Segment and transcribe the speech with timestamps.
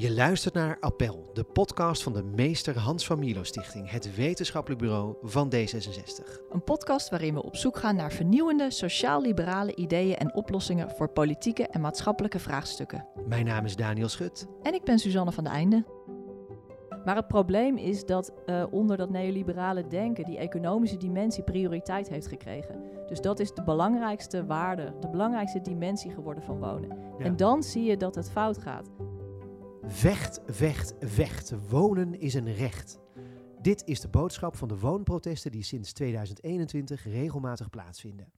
[0.00, 4.80] Je luistert naar Appel, de podcast van de Meester Hans van Milo Stichting, het wetenschappelijk
[4.80, 6.40] bureau van D66.
[6.50, 11.66] Een podcast waarin we op zoek gaan naar vernieuwende sociaal-liberale ideeën en oplossingen voor politieke
[11.66, 13.06] en maatschappelijke vraagstukken.
[13.26, 14.46] Mijn naam is Daniel Schut.
[14.62, 15.84] En ik ben Suzanne van de Einde.
[17.04, 22.26] Maar het probleem is dat uh, onder dat neoliberale denken die economische dimensie prioriteit heeft
[22.26, 22.82] gekregen.
[23.06, 26.98] Dus dat is de belangrijkste waarde, de belangrijkste dimensie geworden van wonen.
[27.18, 27.24] Ja.
[27.24, 28.90] En dan zie je dat het fout gaat.
[29.86, 31.52] Vecht, vecht, vecht.
[31.68, 32.98] Wonen is een recht.
[33.62, 38.32] Dit is de boodschap van de woonprotesten die sinds 2021 regelmatig plaatsvinden.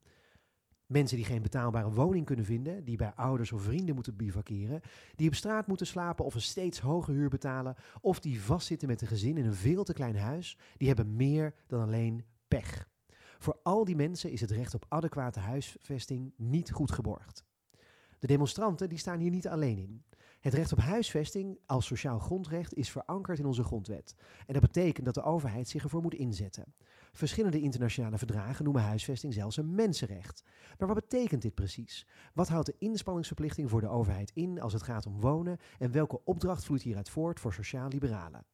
[0.86, 4.80] Mensen die geen betaalbare woning kunnen vinden, die bij ouders of vrienden moeten bivakeren,
[5.14, 9.00] die op straat moeten slapen of een steeds hogere huur betalen, of die vastzitten met
[9.00, 12.88] een gezin in een veel te klein huis, die hebben meer dan alleen pech.
[13.38, 17.45] Voor al die mensen is het recht op adequate huisvesting niet goed geborgd.
[18.19, 20.05] De demonstranten die staan hier niet alleen in.
[20.42, 24.14] Het recht op huisvesting als sociaal grondrecht is verankerd in onze grondwet.
[24.47, 26.75] En dat betekent dat de overheid zich ervoor moet inzetten.
[27.12, 30.42] Verschillende internationale verdragen noemen huisvesting zelfs een mensenrecht.
[30.78, 32.06] Maar wat betekent dit precies?
[32.34, 36.25] Wat houdt de inspanningsverplichting voor de overheid in als het gaat om wonen en welke
[36.25, 38.45] opdracht vloeit hieruit voort voor sociaal-liberalen?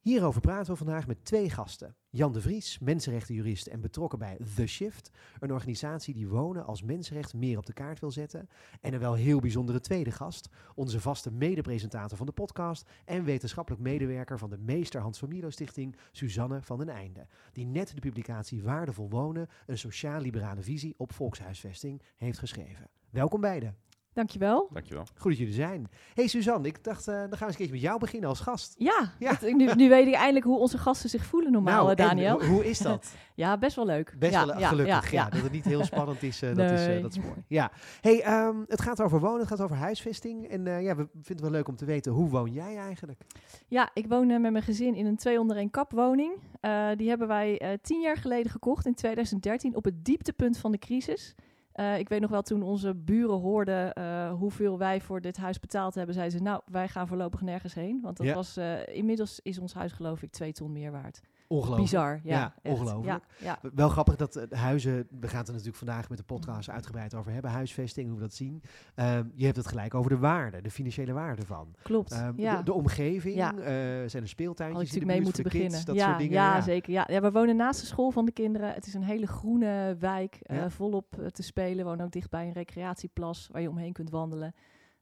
[0.00, 1.96] Hierover praten we vandaag met twee gasten.
[2.10, 7.34] Jan de Vries, mensenrechtenjurist en betrokken bij The Shift, een organisatie die wonen als mensenrecht
[7.34, 8.48] meer op de kaart wil zetten.
[8.80, 13.82] En een wel heel bijzondere tweede gast, onze vaste medepresentator van de podcast en wetenschappelijk
[13.82, 18.00] medewerker van de Meester Hans van Milo Stichting, Suzanne van den Einde, die net de
[18.00, 22.90] publicatie Waardevol Wonen, een sociaal-liberale visie op volkshuisvesting, heeft geschreven.
[23.10, 23.87] Welkom beiden.
[24.18, 24.68] Dankjewel.
[24.72, 25.04] Dankjewel.
[25.16, 25.88] Goed dat jullie er zijn.
[26.14, 28.40] Hey Suzanne, ik dacht, uh, dan gaan we eens een keertje met jou beginnen als
[28.40, 28.74] gast.
[28.78, 29.38] Ja, Ja.
[29.40, 32.40] nu, nu weet ik eindelijk hoe onze gasten zich voelen normaal, nou, eh, en Daniel.
[32.40, 33.12] ho- hoe is dat?
[33.34, 34.14] ja, best wel leuk.
[34.18, 36.70] Best ja, wel ja, gelukkig, ja, ja, Dat het niet heel spannend is, eh, dat,
[36.70, 37.34] is, dat is mooi.
[37.46, 37.70] Ja.
[38.00, 40.48] Hey, ehm, het gaat over wonen, het gaat over huisvesting.
[40.48, 43.20] En eh, ja, we vinden het wel leuk om te weten, hoe woon jij eigenlijk?
[43.68, 46.32] Ja, ik woon eh, met mijn gezin in een 201 kap woning.
[46.60, 50.70] Eh, die hebben wij eh, tien jaar geleden gekocht in 2013 op het dieptepunt van
[50.72, 51.34] de crisis.
[51.78, 55.60] Eh, ik weet nog wel toen onze buren hoorden eh, hoeveel wij voor dit huis
[55.60, 58.00] betaald hebben, zeiden ze nou wij gaan voorlopig nergens heen.
[58.02, 58.34] Want dat Ja.
[58.34, 61.20] was, eh, inmiddels is ons huis geloof ik twee ton meer waard.
[61.48, 61.90] Ongelooflijk.
[61.90, 62.54] Bizar, ja.
[62.62, 63.24] Ongelooflijk.
[63.38, 63.70] Ja, ja.
[63.74, 67.14] Wel grappig dat eh, huizen, we gaan het er natuurlijk vandaag met de podcast uitgebreid
[67.14, 68.62] over hebben, huisvesting, hoe we dat zien.
[68.94, 71.74] Ehm, je hebt het gelijk over de waarde, de financiële waarde van.
[71.82, 72.12] klopt.
[72.12, 72.56] Ehm, ja.
[72.56, 75.70] de, de omgeving, eh, zijn er Had ik speeltuintjes in de mee moeten beginnen.
[75.70, 76.32] kids, dat ja, soort dingen.
[76.34, 76.92] ja, zeker.
[76.92, 77.20] Ja.
[77.20, 78.72] we wonen naast de school van de kinderen.
[78.74, 80.70] Het is een hele groene wijk, Ja.
[80.70, 81.76] volop te spelen.
[81.76, 84.54] We wonen ook dichtbij een recreatieplas waar je omheen kunt wandelen.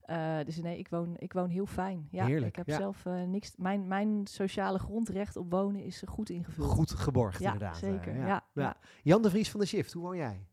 [0.06, 2.08] Eh, dus nee, ik woon, ik woon heel fijn.
[2.10, 2.76] Ja, Heerlijk, Ik heb ja.
[2.76, 3.52] zelf eh, niks.
[3.56, 6.70] Mijn, mijn sociale grondrecht op wonen is eh, goed ingevuld.
[6.70, 7.76] Goed geborgd ja, inderdaad.
[7.76, 8.16] zeker.
[8.16, 8.26] ja.
[8.26, 8.44] ja.
[8.52, 8.76] Ja.
[9.02, 10.46] Jan de Vries van de Shift, hoe woon jij?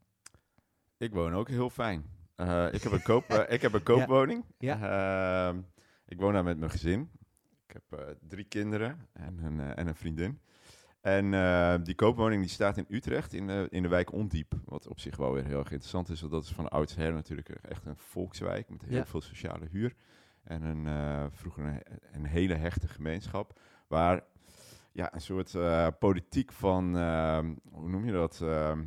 [0.98, 2.06] Ik woon ook heel fijn.
[2.36, 4.46] Eh, ik, heb een koop, ik heb een koopwoning.
[4.58, 5.60] Ehm,
[6.06, 7.12] ik woon daar met mijn gezin.
[7.68, 10.42] Ik heb eh, drie kinderen en een, en een vriendin.
[11.04, 14.54] En eh, die koopwoning die staat in Utrecht, in de, in de wijk Ondiep.
[14.66, 17.50] Wat op zich wel weer heel erg interessant is, want dat is van oudsher natuurlijk
[17.50, 19.06] echt een volkswijk met heel Ja.
[19.06, 19.94] veel sociale huur.
[20.44, 21.82] En een, eh, vroeger een,
[22.12, 24.24] een hele hechte gemeenschap, waar
[24.92, 28.40] ja, een soort eh, politiek van, ehm, hoe noem je dat?
[28.44, 28.84] Ehm,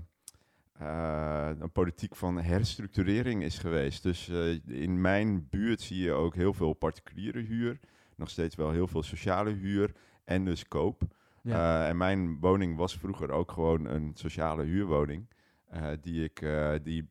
[0.72, 4.02] eh, een politiek van herstructurering is geweest.
[4.02, 4.28] Dus
[4.66, 7.80] in mijn buurt zie je ook heel veel particuliere huur,
[8.16, 9.92] nog steeds wel heel veel sociale huur
[10.24, 11.02] en dus koop.
[11.46, 15.28] Eh, en mijn woning was vroeger ook gewoon een sociale huurwoning,
[15.68, 17.08] eh, die, ik, eh, die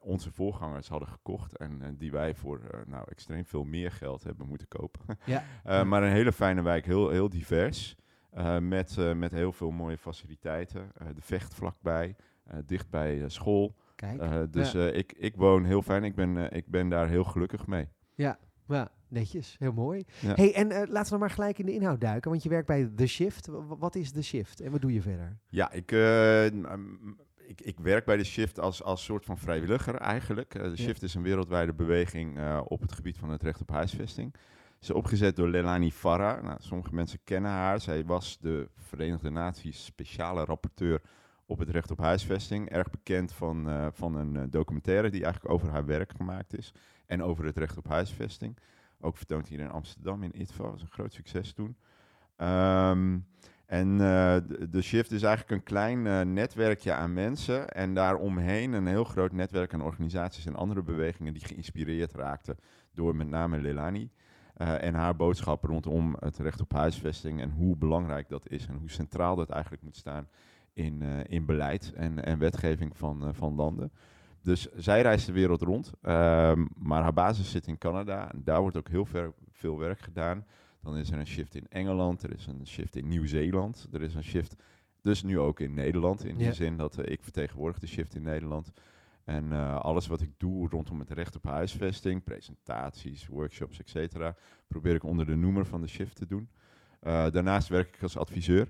[0.00, 4.68] onze voorgangers hadden gekocht en die wij voor nou, extreem veel meer geld hebben moeten
[4.68, 5.00] kopen.
[5.64, 5.84] Ja.
[5.84, 7.96] Maar een hele fijne wijk, heel, heel divers.
[8.60, 10.90] met, met heel veel mooie faciliteiten.
[11.14, 12.16] De vecht vlakbij,
[12.66, 13.74] dicht bij school.
[13.94, 14.52] Kijk.
[14.52, 14.86] Dus Ja.
[14.86, 16.04] ik, ik woon heel fijn.
[16.04, 17.88] Ik ben, ik ben daar heel gelukkig mee.
[18.14, 18.38] Ja,
[19.08, 19.56] netjes.
[19.58, 20.04] Heel mooi.
[20.20, 20.34] Ja.
[20.34, 22.90] Hey, en eh, laten we maar gelijk in de inhoud duiken, want je werkt bij
[22.96, 23.46] The Shift.
[23.46, 25.38] W- wat is The Shift en wat doe je verder?
[25.48, 26.44] Ja, ik, eh,
[27.46, 30.54] ik, ik werk bij de Shift als, als soort van vrijwilliger eigenlijk.
[30.54, 30.74] Eh, de Ja.
[30.76, 34.34] Shift is een wereldwijde beweging eh, op het gebied van het recht op huisvesting.
[34.78, 36.42] Ze is opgezet door Lelani Farah.
[36.42, 37.80] Nou, sommige mensen kennen haar.
[37.80, 41.02] Zij was de Verenigde Naties speciale rapporteur
[41.46, 42.68] op het recht op huisvesting.
[42.70, 46.72] Erg bekend van, eh, van een eh, documentaire die eigenlijk over haar werk gemaakt is.
[47.08, 48.56] En over het recht op huisvesting.
[49.00, 50.62] Ook vertoond hier in Amsterdam in ITVA.
[50.62, 51.76] Dat was een groot succes toen.
[52.36, 53.18] Ehm,
[53.66, 54.36] en eh,
[54.70, 57.68] de, Shift is eigenlijk een klein eh, netwerkje aan mensen.
[57.68, 62.56] En daaromheen een heel groot netwerk aan organisaties en andere bewegingen die geïnspireerd raakten
[62.92, 64.10] door met name Lelani.
[64.54, 68.76] eh, en haar boodschap rondom het recht op huisvesting en hoe belangrijk dat is en
[68.76, 70.28] hoe centraal dat eigenlijk moet staan
[70.72, 73.92] in, in beleid en, en wetgeving van, van landen.
[74.48, 78.32] Dus zij reist de wereld rond, ehm, maar haar basis zit in Canada.
[78.32, 80.44] En daar wordt ook heel ver, veel werk gedaan.
[80.82, 84.14] Dan is er een shift in Engeland, er is een shift in Nieuw-Zeeland, er is
[84.14, 84.56] een shift
[85.00, 86.24] dus nu ook in Nederland.
[86.24, 86.44] In Ja.
[86.44, 88.72] die zin dat eh, ik vertegenwoordig de shift in Nederland.
[89.24, 94.34] En eh, alles wat ik doe rondom het recht op huisvesting, presentaties, workshops, et cetera,
[94.66, 96.48] probeer ik onder de noemer van de shift te doen.
[97.00, 98.68] Eh, daarnaast werk ik als adviseur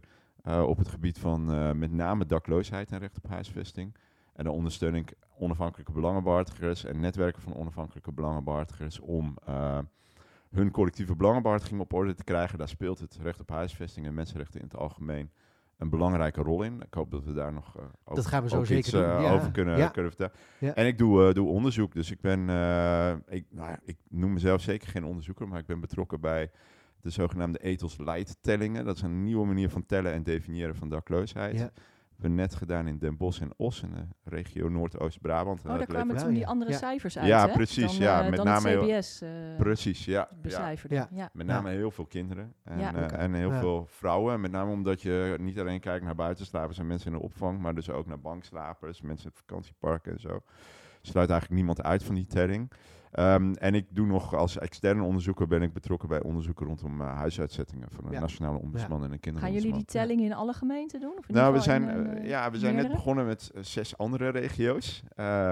[0.66, 1.44] op het gebied van
[1.78, 3.94] met name dakloosheid en recht op huisvesting.
[4.38, 9.78] En dan ondersteun ik onafhankelijke belangenbehartigers en netwerken van onafhankelijke belangenbehartigers om eh,
[10.50, 12.58] hun collectieve belangenbehartiging op orde te krijgen.
[12.58, 15.30] Daar speelt het recht op huisvesting en mensenrechten in het algemeen
[15.76, 16.80] een belangrijke rol in.
[16.80, 19.02] Ik hoop dat we daar nog eh, ook, Dat gaan we zo zeker iets doen,
[19.02, 19.32] eh, ja.
[19.32, 19.88] over kunnen, Ja.
[19.88, 20.34] kunnen vertellen.
[20.58, 20.74] Ja.
[20.74, 22.40] En ik doe, doe onderzoek, dus ik ben,
[23.28, 26.50] ik, nou ja, ik noem mezelf zeker geen onderzoeker, maar ik ben betrokken bij
[27.00, 28.84] de zogenaamde ethos light tellingen.
[28.84, 31.70] Dat is een nieuwe manier van tellen en definiëren van dakloosheid.
[32.18, 35.60] We hebben net gedaan in Den Bosch en Os, in de regio Noordoost-Brabant.
[35.64, 36.76] Oh, daar kwamen toen die andere Ja.
[36.76, 37.52] cijfers uit, Ja, hè?
[37.52, 39.28] precies, Dan, ja, eh, met dan name heel- het CBS eh,
[39.58, 40.28] Precies, ja.
[40.42, 40.94] becijferde.
[40.94, 41.08] Ja.
[41.12, 41.30] Ja.
[41.32, 41.52] Met Ja.
[41.52, 42.94] name heel veel kinderen en, Ja.
[42.94, 43.58] eh, en heel Ja.
[43.58, 44.40] veel vrouwen.
[44.40, 47.74] Met name omdat je niet alleen kijkt naar buitenslapers en mensen in de opvang, maar
[47.74, 50.40] dus ook naar bankslapers, mensen in het vakantiepark en zo.
[51.02, 52.70] Sluit eigenlijk niemand uit van die telling.
[53.12, 57.16] Ehm, en ik doe nog als externe onderzoeker ben ik betrokken bij onderzoeken rondom eh,
[57.16, 58.20] huisuitzettingen van een Ja.
[58.20, 59.78] nationale ombudsman en een Gaan jullie kinderombudsman.
[59.78, 61.14] die telling in alle gemeenten doen?
[61.18, 65.02] Of Nou, we zijn, eh, eh, ja, we zijn net begonnen met zes andere regio's.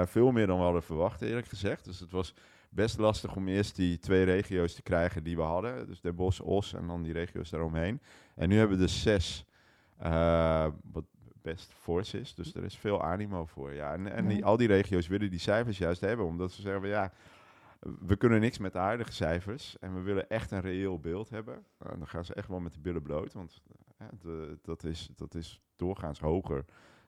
[0.05, 1.85] Veel meer dan we hadden verwacht, eerlijk gezegd.
[1.85, 2.35] Dus het was
[2.71, 5.87] best lastig om eerst die twee regio's te krijgen die we hadden.
[5.87, 8.01] Dus Den Bosch, Os en dan die regio's daaromheen.
[8.35, 9.47] En nu hebben we dus zes,
[10.93, 11.05] wat
[11.43, 12.35] best fors is.
[12.35, 13.75] Dus er is veel animo voor.
[13.75, 13.93] Ja.
[13.93, 16.91] En, en die, al die regio's willen die cijfers juist hebben, omdat ze zeggen, van,
[16.91, 17.13] ja,
[17.81, 19.79] we kunnen niks met de huidige cijfers.
[19.79, 21.65] En we willen echt een reëel beeld hebben.
[21.79, 23.63] Nou, dan gaan ze echt wel met de billen bloot, want
[23.99, 26.65] ja, de- dat, is, dat is doorgaans hoger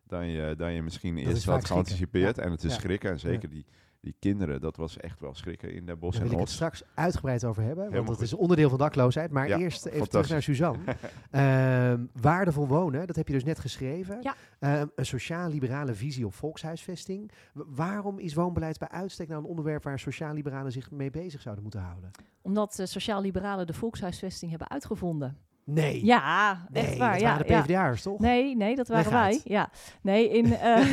[0.06, 2.36] dan je, dan je misschien is eerst had geanticipeerd.
[2.36, 2.42] Ja.
[2.42, 3.10] En het is schrikken.
[3.10, 3.64] En zeker die,
[4.00, 6.54] die kinderen, dat was echt wel schrikken in Den Bosch Daar wil en ik het
[6.54, 9.30] straks uitgebreid over hebben, want dat is onderdeel van dakloosheid.
[9.30, 10.78] Maar Ja, eerst even terug naar Suzanne.
[11.30, 14.18] Ehm, waardevol wonen, dat heb je dus net geschreven.
[14.22, 14.34] Ja.
[14.58, 17.32] Ehm, een sociaal-liberale visie op volkshuisvesting.
[17.52, 21.62] W- waarom is woonbeleid bij uitstek nou een onderwerp waar sociaal-liberalen zich mee bezig zouden
[21.62, 22.10] moeten houden?
[22.42, 25.38] Omdat eh, sociaal-liberalen de volkshuisvesting hebben uitgevonden.
[25.70, 27.12] Nee, Ja, nee echt waar.
[27.12, 27.60] dat ja, waren de ja.
[27.62, 28.18] PvdA'ers toch?
[28.20, 29.22] Nee, nee, dat waren Leg wij.
[29.22, 29.40] uit.
[29.44, 29.70] Ja.
[30.02, 30.86] Nee, in, eh,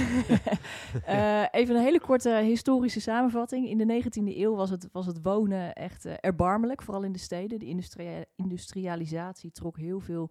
[1.41, 3.67] eh, even een hele korte historische samenvatting.
[3.69, 7.19] In de 19e eeuw was het, was het wonen echt eh, erbarmelijk, vooral in de
[7.19, 7.59] steden.
[7.59, 10.29] De industria- industrialisatie trok heel veel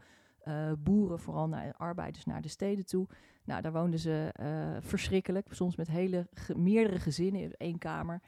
[0.79, 3.07] boeren, vooral naar arbeiders, naar de steden toe.
[3.45, 4.33] Nou, daar woonden ze
[4.81, 8.21] verschrikkelijk, soms met hele meerdere gezinnen in één kamer.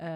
[0.00, 0.06] Eh,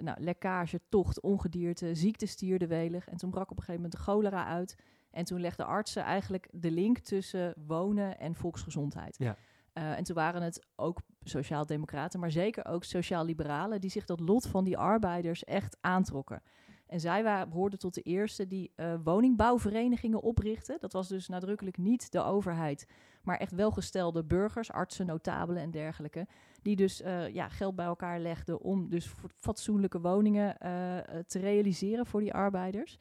[0.00, 3.08] nou, lekkage, tocht, ongedierte, ziekte stierde welig.
[3.08, 4.76] En toen brak op een gegeven moment de cholera uit.
[5.10, 9.16] En toen legden artsen eigenlijk de link tussen wonen en volksgezondheid.
[9.18, 9.36] Ja.
[9.72, 14.46] Eh, en toen waren het ook sociaal-democraten, maar zeker ook sociaal-liberalen, die zich dat lot
[14.46, 16.42] van die arbeiders echt aantrokken.
[16.90, 20.76] En zij waren, behoorden tot de eerste die eh, woningbouwverenigingen oprichtten.
[20.80, 22.86] Dat was dus nadrukkelijk niet de overheid,
[23.22, 26.26] maar echt welgestelde burgers, artsen, notabelen en dergelijke.
[26.62, 32.06] Die dus eh, ja, geld bij elkaar legden om dus fatsoenlijke woningen eh, te realiseren
[32.06, 32.98] voor die arbeiders.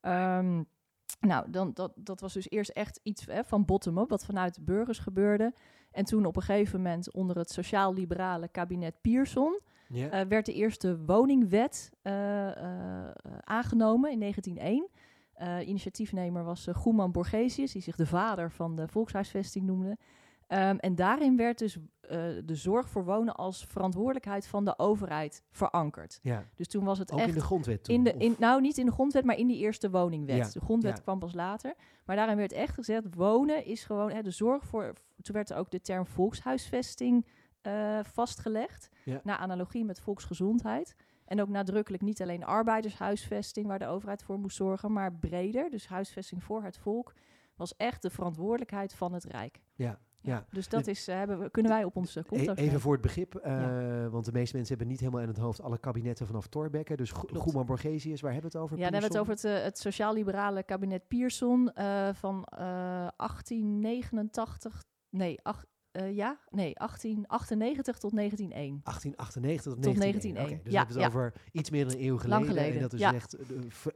[0.00, 0.62] Ehm,
[1.20, 4.62] nou, dan, dat, dat was dus eerst echt iets hè, van bottom-up, wat vanuit de
[4.62, 5.54] burgers gebeurde.
[5.90, 11.04] En toen op een gegeven moment onder het sociaal-liberale kabinet Pierson Eh, werd de eerste
[11.04, 14.88] woningwet eh, eh, aangenomen in 1901.
[15.32, 19.96] Eh, initiatiefnemer was Goeman Borgesius, die zich de vader van de volkshuisvesting noemde.
[20.48, 21.80] Um, en daarin werd dus uh,
[22.44, 26.18] de zorg voor wonen als verantwoordelijkheid van de overheid verankerd.
[26.22, 26.44] ja.
[26.54, 27.94] Dus toen was het Ook echt in de grondwet toen?
[27.94, 30.36] in de, in, nou, niet in de grondwet, maar in die eerste woningwet.
[30.36, 31.02] Ja, De grondwet ja.
[31.02, 31.74] kwam pas later.
[32.04, 34.92] Maar daarin werd echt gezegd, wonen is gewoon hè, de zorg voor...
[35.22, 37.26] Toen werd ook de term volkshuisvesting
[37.66, 38.88] uh, vastgelegd.
[39.04, 39.20] Ja.
[39.24, 40.96] Naar analogie met volksgezondheid.
[41.24, 43.66] En ook nadrukkelijk niet alleen arbeidershuisvesting...
[43.66, 45.70] waar de overheid voor moest zorgen, maar breder.
[45.70, 47.14] Dus huisvesting voor het volk
[47.56, 49.60] was echt de verantwoordelijkheid van het Rijk.
[49.74, 50.46] Ja, ja.
[50.50, 53.02] Dus dat is, uh, hebben we, kunnen wij op onze konto E Even voor het
[53.02, 54.08] begrip, uh, ja.
[54.08, 56.96] want de meeste mensen hebben niet helemaal in het hoofd alle kabinetten vanaf Thorbecke.
[56.96, 58.78] Dus Go Goeman Borgesius, waar hebben we het over?
[58.78, 64.84] Ja, dan hebben we het over het, het sociaal-liberale kabinet Pierson uh, van 1889.
[65.10, 65.64] Nee, ach,
[66.00, 68.80] uh, ja, nee, 1898 tot 1901.
[68.84, 70.34] 1898 tot, tot 1901.
[70.34, 70.44] 1901.
[70.44, 71.18] Okay, dus ja, we hebben het ja.
[71.18, 72.38] over iets meer dan een eeuw geleden.
[72.38, 72.74] Lang geleden.
[72.74, 73.14] En dat is ja.
[73.14, 73.36] echt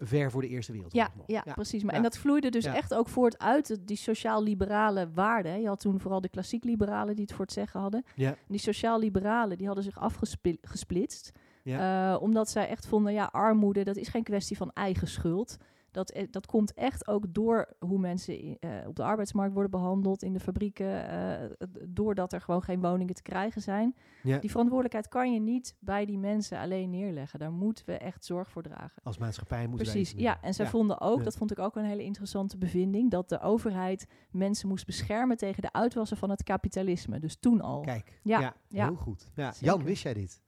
[0.01, 1.25] ver voor de Eerste Wereldoorlog.
[1.27, 1.83] Ja, ja, precies.
[1.83, 5.61] Maar, En dat vloeide dus echt ook voort uit die sociaal-liberale waarden.
[5.61, 8.05] Je had toen vooral de klassiek-liberalen die het voor het zeggen hadden.
[8.15, 8.37] Ja.
[8.49, 11.33] Die sociaal-liberalen die hadden zich afgesplitst.
[11.63, 12.13] Ja.
[12.13, 15.57] Uh, omdat zij echt vonden, ja, armoede, dat is geen kwestie van eigen schuld.
[15.91, 20.23] Dat, eh, dat komt echt ook door hoe mensen eh, op de arbeidsmarkt worden behandeld,
[20.23, 23.95] in de fabrieken, eh, doordat er gewoon geen woningen te krijgen zijn.
[24.23, 24.39] Ja.
[24.39, 27.39] Die verantwoordelijkheid kan je niet bij die mensen alleen neerleggen.
[27.39, 29.03] Daar moeten we echt zorg voor dragen.
[29.03, 30.43] Als maatschappij moeten wij Precies, ja.
[30.43, 31.25] En zij vonden ook, Ja.
[31.25, 35.63] dat vond ik ook een hele interessante bevinding, dat de overheid mensen moest beschermen tegen
[35.63, 37.19] de uitwassen van het kapitalisme.
[37.19, 37.81] Dus toen al.
[37.81, 39.31] Kijk, Ja, heel goed.
[39.61, 40.41] Jan, wist jij dit?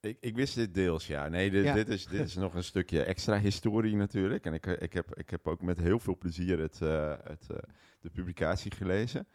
[0.00, 1.28] Ik, ik wist dit deels, ja.
[1.28, 1.74] Nee, dit, Ja.
[1.74, 4.46] dit, is, dit is nog een stukje extra historie natuurlijk.
[4.46, 7.56] En ik, ik, heb, ik heb ook met heel veel plezier het, eh, het, eh,
[8.00, 9.26] de publicatie gelezen.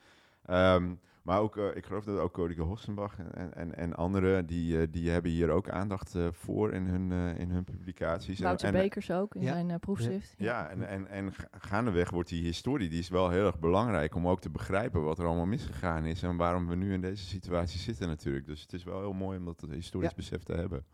[0.46, 4.46] Ehm, maar ook, eh, ik geloof dat ook Codike Hossenbach en, en, en, en anderen,
[4.46, 8.38] die, eh, die hebben hier ook aandacht eh, voor in hun, eh, in hun publicaties.
[8.38, 9.54] En- Wouter en, Bekers ook in Ja.
[9.54, 10.34] zijn eh, proefschrift.
[10.38, 14.16] Ja, en, en, en ga- gaandeweg wordt die historie, die is wel heel erg belangrijk
[14.16, 17.26] om ook te begrijpen wat er allemaal misgegaan is en waarom we nu in deze
[17.26, 18.46] situatie zitten natuurlijk.
[18.46, 20.16] Dus het is wel heel mooi om dat historisch Ja.
[20.16, 20.86] besef te hebben.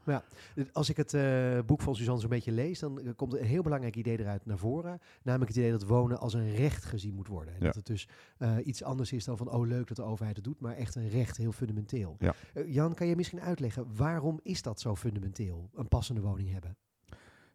[0.72, 3.62] Als ik het eh, boek van Suzanne zo'n beetje lees, dan komt er een heel
[3.64, 5.00] belangrijk idee eruit naar voren.
[5.22, 7.54] Namelijk het idee dat wonen als een recht gezien moet worden.
[7.54, 7.66] En Ja.
[7.66, 8.08] dat het dus
[8.38, 10.96] eh, iets anders is dan van, oh leuk dat de overheid het doet, maar echt
[10.96, 12.16] een recht, heel fundamenteel.
[12.20, 12.34] Ja.
[12.54, 16.78] Eh, Jan, kan je misschien uitleggen, waarom is dat zo fundamenteel, een passende woning hebben?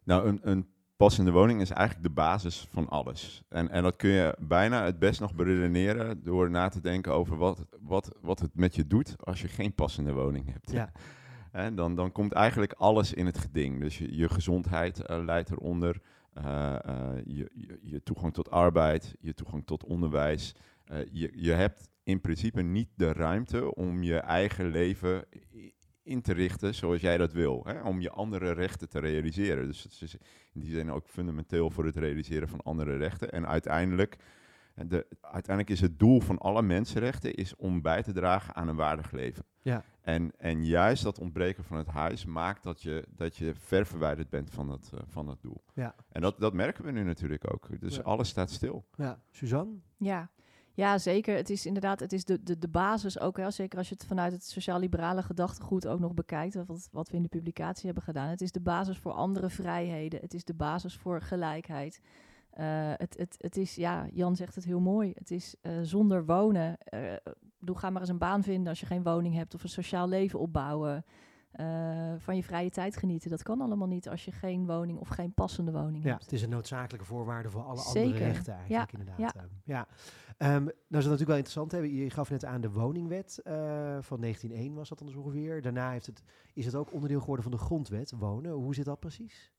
[0.03, 0.67] Nou, een, een
[0.97, 3.43] passende woning is eigenlijk de basis van alles.
[3.49, 7.37] En, en dat kun je bijna het best nog beredeneren door na te denken over
[7.37, 10.71] wat, wat, wat het met je doet als je geen passende woning hebt.
[10.71, 10.91] Ja.
[11.51, 13.79] En dan, dan komt eigenlijk alles in het geding.
[13.79, 16.01] Dus je, je gezondheid eh, leidt eronder,
[16.33, 16.43] eh,
[17.25, 20.55] je, je, je toegang tot arbeid, je toegang tot onderwijs.
[21.11, 25.25] Je, je hebt in principe niet de ruimte om je eigen leven
[26.03, 27.63] in te richten zoals jij dat wil.
[27.67, 27.81] Hè?
[27.81, 29.65] Om je andere rechten te realiseren.
[29.67, 30.17] Dus het is
[30.53, 33.31] in die zin ook fundamenteel voor het realiseren van andere rechten.
[33.31, 34.17] En uiteindelijk,
[34.75, 38.75] de, uiteindelijk is het doel van alle mensenrechten is om bij te dragen aan een
[38.75, 39.45] waardig leven.
[39.61, 39.83] Ja.
[40.01, 44.29] En, en juist dat ontbreken van het huis maakt dat je, dat je ver verwijderd
[44.29, 45.63] bent van dat, eh, van dat doel.
[45.73, 45.95] Ja.
[46.11, 47.79] En dat, dat merken we nu natuurlijk ook.
[47.79, 48.01] Dus Ja.
[48.01, 48.85] alles staat stil.
[48.95, 49.73] Ja, Suzanne?
[49.97, 50.29] Ja.
[50.75, 51.35] Ja, zeker.
[51.35, 54.05] Het is inderdaad, het is de, de, de basis ook, hè, zeker als je het
[54.05, 58.27] vanuit het sociaal-liberale gedachtegoed ook nog bekijkt, wat, wat we in de publicatie hebben gedaan.
[58.29, 60.19] Het is de basis voor andere vrijheden.
[60.21, 62.01] Het is de basis voor gelijkheid.
[62.49, 62.65] Eh,
[62.97, 65.11] het, het, het is, ja, Jan zegt het heel mooi.
[65.15, 66.77] Het is eh, zonder wonen.
[66.83, 67.01] eh
[67.59, 70.07] doe, ga maar eens een baan vinden als je geen woning hebt of een sociaal
[70.07, 71.05] leven opbouwen.
[72.17, 73.29] van je vrije tijd genieten.
[73.29, 76.23] Dat kan allemaal niet als je geen woning of geen passende woning Ja, hebt.
[76.23, 78.01] het is een noodzakelijke voorwaarde voor alle Zeker.
[78.11, 79.33] andere rechten eigenlijk Ja, inderdaad.
[79.33, 79.41] ja.
[79.63, 79.87] Ja.
[80.37, 81.71] Ehm, nou is het natuurlijk wel interessant.
[81.71, 81.77] Hè?
[81.77, 83.53] Je gaf net aan de woningwet eh,
[83.99, 85.61] van 1901 was dat dan dus ongeveer.
[85.61, 88.51] Daarna heeft het, is het ook onderdeel geworden van de grondwet, wonen.
[88.51, 89.51] Hoe zit dat precies?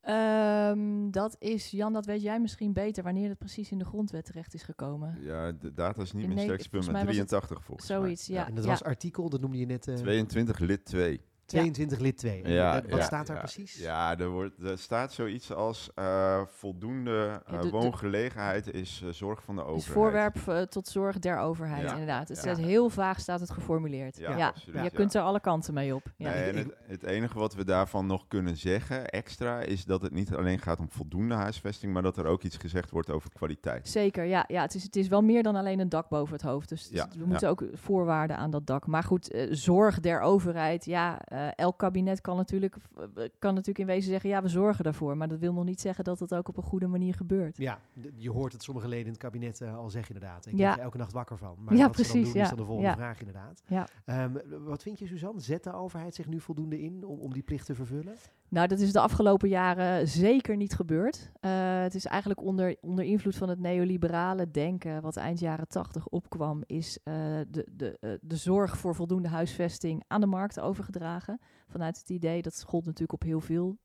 [0.00, 4.24] Ehm, dat is, Jan, dat weet jij misschien beter wanneer het precies in de grondwet
[4.24, 5.18] terecht is gekomen.
[5.22, 7.98] Ja, de data is niet In meer het 83 volgens mij.
[7.98, 8.46] Zoiets, ja.
[8.46, 8.70] en dat ja.
[8.70, 11.20] was artikel, dat noemde je net, eh 22 lid 2.
[11.48, 12.42] 22 lid 2.
[12.42, 13.42] En, Ja, eh, wat ja, staat daar ja.
[13.42, 13.78] precies?
[13.78, 19.02] Ja, er, wordt, er staat zoiets als eh, voldoende eh, Ja, de- de- woongelegenheid is
[19.10, 19.86] zorg van de overheid.
[19.86, 21.92] is voorwerp tot zorg der overheid, Ja.
[21.92, 22.28] inderdaad.
[22.28, 22.42] Het Ja.
[22.42, 24.16] staat heel vaag staat het geformuleerd.
[24.16, 26.02] Ja, Ja, absoluut, je kunt er alle kanten mee op.
[26.16, 26.30] Ja.
[26.30, 30.12] Nee, en het, het enige wat we daarvan nog kunnen zeggen, extra, is dat het
[30.12, 33.88] niet alleen gaat om voldoende huisvesting, maar dat er ook iets gezegd wordt over kwaliteit.
[33.88, 34.44] Zeker, ja.
[34.48, 36.68] ja het, is, het is wel meer dan alleen een dak boven het hoofd.
[36.68, 38.86] Dus Ja, we moeten ook voorwaarden aan dat dak.
[38.86, 40.84] Maar goed, eh, zorg der overheid.
[40.84, 43.04] Ja, eh, elk kabinet kan natuurlijk, eh,
[43.38, 44.30] kan natuurlijk in wezen zeggen...
[44.30, 45.16] ja, we zorgen daarvoor.
[45.16, 47.56] Maar dat wil nog niet zeggen dat het ook op een goede manier gebeurt.
[47.56, 47.80] Ja,
[48.16, 50.46] je hoort het sommige leden in het kabinet eh, al zeggen inderdaad.
[50.46, 50.76] Ik Ja.
[50.76, 51.56] er elke nacht wakker van.
[51.58, 52.94] Maar Ja, wat ze dan doen is dan de volgende Ja.
[52.94, 53.62] vraag inderdaad.
[53.66, 53.88] Ja.
[54.04, 54.32] Ehm,
[54.64, 55.40] wat vind je Suzanne?
[55.40, 58.14] Zet de overheid zich nu voldoende in om, om die plicht te vervullen?
[58.50, 61.30] Nou, dat is de afgelopen jaren zeker niet gebeurd.
[61.40, 66.08] Eh, het is eigenlijk onder, onder invloed van het neoliberale denken, wat eind jaren tachtig
[66.08, 67.14] opkwam, is eh,
[67.48, 71.40] de, de, eh, de zorg voor voldoende huisvesting aan de markt overgedragen.
[71.66, 73.76] Vanuit het idee, dat gold natuurlijk op heel veel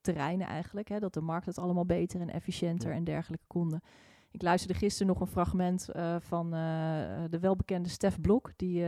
[0.00, 2.96] terreinen eigenlijk, hè, dat de markt het allemaal beter en efficiënter Ja.
[2.96, 3.80] en dergelijke konden.
[4.30, 5.88] Ik luisterde gisteren nog een fragment
[6.18, 6.50] van
[7.30, 8.84] de welbekende Stef Blok, die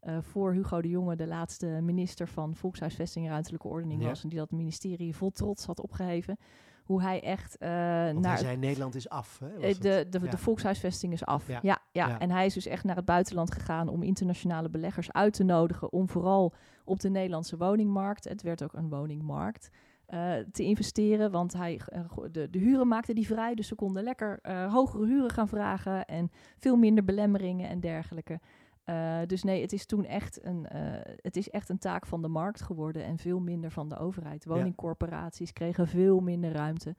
[0.00, 4.08] eh, voor Hugo de Jonge de laatste minister van Volkshuisvesting en Ruimtelijke Ordening Ja.
[4.08, 4.22] was.
[4.22, 6.36] En die dat ministerie vol trots had opgeheven.
[6.84, 9.38] Hoe hij echt Want naar hij zei Nederland is af.
[9.38, 9.48] Hè?
[9.60, 10.30] Eh, de, de, Ja.
[10.30, 11.48] de volkshuisvesting is af.
[11.62, 11.78] Ja.
[11.92, 12.18] Ja.
[12.18, 15.92] En hij is dus echt naar het buitenland gegaan om internationale beleggers uit te nodigen
[15.92, 19.70] om vooral op de Nederlandse woningmarkt, het werd ook een woningmarkt,
[20.52, 21.30] te investeren.
[21.30, 21.80] Want hij,
[22.32, 24.38] de, de huren maakte die vrij, dus ze konden lekker
[24.70, 28.40] hogere huren gaan vragen en veel minder belemmeringen en dergelijke.
[28.88, 32.22] Eh, dus nee, het is toen echt een, eh, het is echt een taak van
[32.22, 34.44] de markt geworden en veel minder van de overheid.
[34.44, 36.96] Woningcorporaties kregen veel minder ruimte.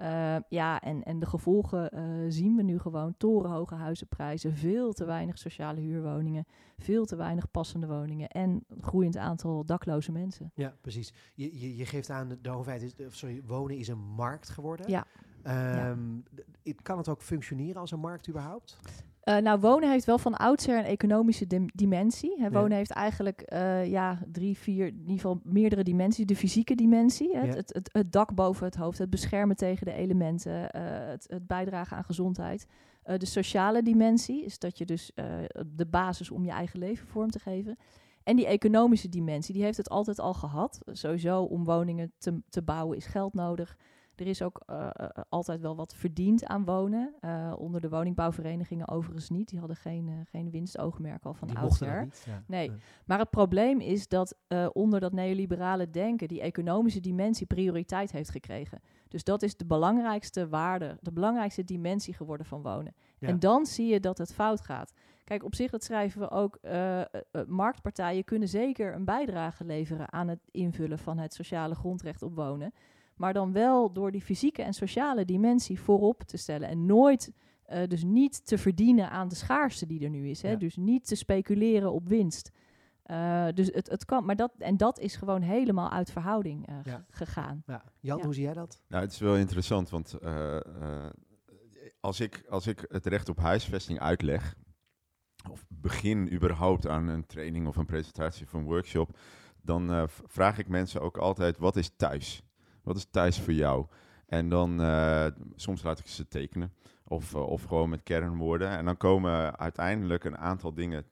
[0.00, 1.90] Uh, ja, en, en de gevolgen
[2.32, 3.14] zien we nu gewoon.
[3.16, 6.46] Torenhoge huizenprijzen, veel te weinig sociale huurwoningen,
[6.78, 10.50] veel te weinig passende woningen en groeiend aantal dakloze mensen.
[10.54, 11.12] Ja, precies.
[11.34, 14.90] Je, je, je geeft aan, de overheid is, sorry, wonen is een markt geworden.
[14.90, 15.06] Ja.
[15.90, 16.22] Um,
[16.82, 18.78] Kan het ook functioneren als een markt überhaupt?
[19.24, 22.42] Uh, nou, wonen heeft wel van oudsher een economische dim dimensie.
[22.42, 22.50] Hè.
[22.50, 26.26] Wonen heeft eigenlijk uh, ja, drie, vier, in ieder geval meerdere dimensies.
[26.26, 27.42] De fysieke dimensie, hè.
[27.42, 27.54] Ja.
[27.54, 30.68] Het, het, het, dak boven het hoofd, het beschermen tegen de elementen, uh,
[31.08, 32.66] het, het, bijdragen aan gezondheid.
[33.02, 35.10] de sociale dimensie is dat je dus
[35.66, 37.76] de basis om je eigen leven vorm te geven.
[38.22, 40.80] En die economische dimensie, die heeft het altijd al gehad.
[40.92, 43.76] Sowieso om woningen te, te bouwen is geld nodig.
[44.16, 44.90] Er is ook uh,
[45.28, 47.14] altijd wel wat verdiend aan wonen.
[47.20, 49.48] Uh, onder de woningbouwverenigingen overigens niet.
[49.48, 52.08] Die hadden geen, uh, geen winstoogmerk al van die oudsher.
[52.26, 52.42] Ja.
[52.46, 52.72] Nee.
[53.04, 54.36] Maar het probleem is dat
[54.72, 58.80] onder dat neoliberale denken die economische dimensie prioriteit heeft gekregen.
[59.08, 62.94] Dus dat is de belangrijkste waarde, de belangrijkste dimensie geworden van wonen.
[63.18, 63.28] Ja.
[63.28, 64.92] En dan zie je dat het fout gaat.
[65.24, 66.58] Kijk, op zich, dat schrijven we ook,
[67.46, 72.72] marktpartijen kunnen zeker een bijdrage leveren aan het invullen van het sociale grondrecht op wonen.
[73.14, 76.68] Maar dan wel door die fysieke en sociale dimensie voorop te stellen.
[76.68, 77.32] En nooit,
[77.72, 80.42] uh, dus niet te verdienen aan de schaarste die er nu is.
[80.42, 80.50] Hè?
[80.50, 80.56] Ja.
[80.56, 82.50] Dus niet te speculeren op winst.
[83.06, 86.76] Uh, dus het, het kan, maar dat, en dat is gewoon helemaal uit verhouding uh,
[86.84, 87.04] ja.
[87.10, 87.62] gegaan.
[87.66, 87.84] Ja.
[88.00, 88.82] Jan, hoe zie jij dat?
[88.88, 90.18] Nou, het is wel interessant, want
[92.00, 94.54] als, ik, als ik het recht op huisvesting uitleg,
[95.50, 99.18] of begin überhaupt aan een training of een presentatie of een workshop,
[99.62, 102.42] dan vraag ik mensen ook altijd, wat is thuis?
[102.84, 103.86] Wat is thuis voor jou?
[104.26, 105.26] En dan, uh,
[105.56, 106.72] soms laat ik ze tekenen.
[107.04, 108.68] Of, uh, of gewoon met kernwoorden.
[108.68, 111.04] En dan komen uiteindelijk een aantal dingen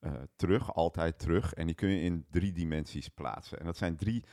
[0.00, 1.54] uh, terug, altijd terug.
[1.54, 3.58] En die kun je in drie dimensies plaatsen.
[3.58, 4.24] En dat zijn drie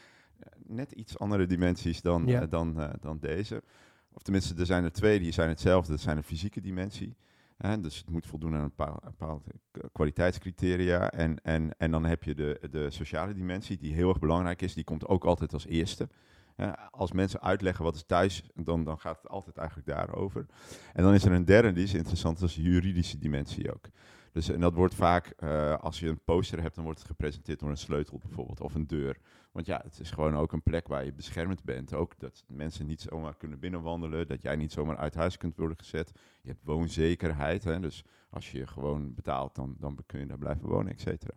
[0.66, 2.46] net iets andere dimensies dan, ja.
[2.46, 3.64] dan, dan deze.
[4.14, 5.92] Of tenminste, er zijn er twee die zijn hetzelfde.
[5.92, 7.16] Dat zijn de fysieke dimensie.
[7.58, 9.48] Hè, dus het moet voldoen aan een bepaald, bepaald
[9.92, 11.12] kwaliteitscriteria.
[11.12, 14.74] En, en, en dan heb je de, de sociale dimensie, die heel erg belangrijk is.
[14.74, 16.10] Die komt ook altijd als eerste.
[16.92, 20.46] Als mensen uitleggen wat is thuis, dan, dan gaat het altijd eigenlijk daarover.
[20.94, 23.86] En dan is er een derde, die is interessant, dat is de juridische dimensie ook.
[24.32, 27.60] Dus, en dat wordt vaak, uh, als je een poster hebt, dan wordt het gepresenteerd
[27.60, 29.18] door een sleutel bijvoorbeeld, of een deur.
[29.52, 31.94] Want ja, het is gewoon ook een plek waar je beschermd bent.
[31.94, 35.78] Ook dat mensen niet zomaar kunnen binnenwandelen, dat jij niet zomaar uit huis kunt worden
[35.78, 36.12] gezet.
[36.42, 40.68] Je hebt woonzekerheid, hè, dus als je gewoon betaalt, dan, dan kun je daar blijven
[40.68, 41.34] wonen, et cetera.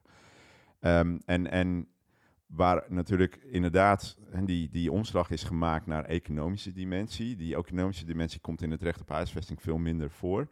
[0.81, 1.89] Um, en, en
[2.49, 7.37] Waar natuurlijk inderdaad die, die omslag is gemaakt naar economische dimensie.
[7.37, 10.49] Die economische dimensie komt in het recht op huisvesting veel minder voor.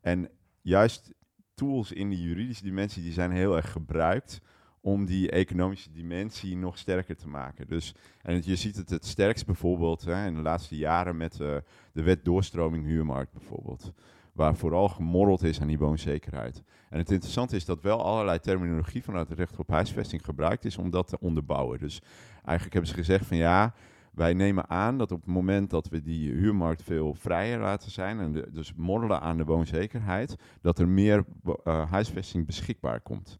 [0.00, 1.14] En juist
[1.54, 4.40] tools in die juridische dimensie die zijn heel erg gebruikt
[4.80, 7.66] om die economische dimensie nog sterker te maken.
[7.66, 11.56] Dus, en je ziet het het sterkst bijvoorbeeld hè, in de laatste jaren met uh,
[11.92, 13.92] de wet doorstroming huurmarkt bijvoorbeeld
[14.32, 16.62] waar vooral gemorreld is aan die woonzekerheid.
[16.90, 20.76] En het interessante is dat wel allerlei terminologie vanuit het recht op huisvesting gebruikt is
[20.76, 21.78] om dat te onderbouwen.
[21.78, 22.02] Dus
[22.34, 23.74] eigenlijk hebben ze gezegd van ja,
[24.10, 28.20] wij nemen aan dat op het moment dat we die huurmarkt veel vrijer laten zijn,
[28.20, 31.24] en dus morrelen aan de woonzekerheid, dat er meer
[31.64, 33.38] uh, huisvesting beschikbaar komt.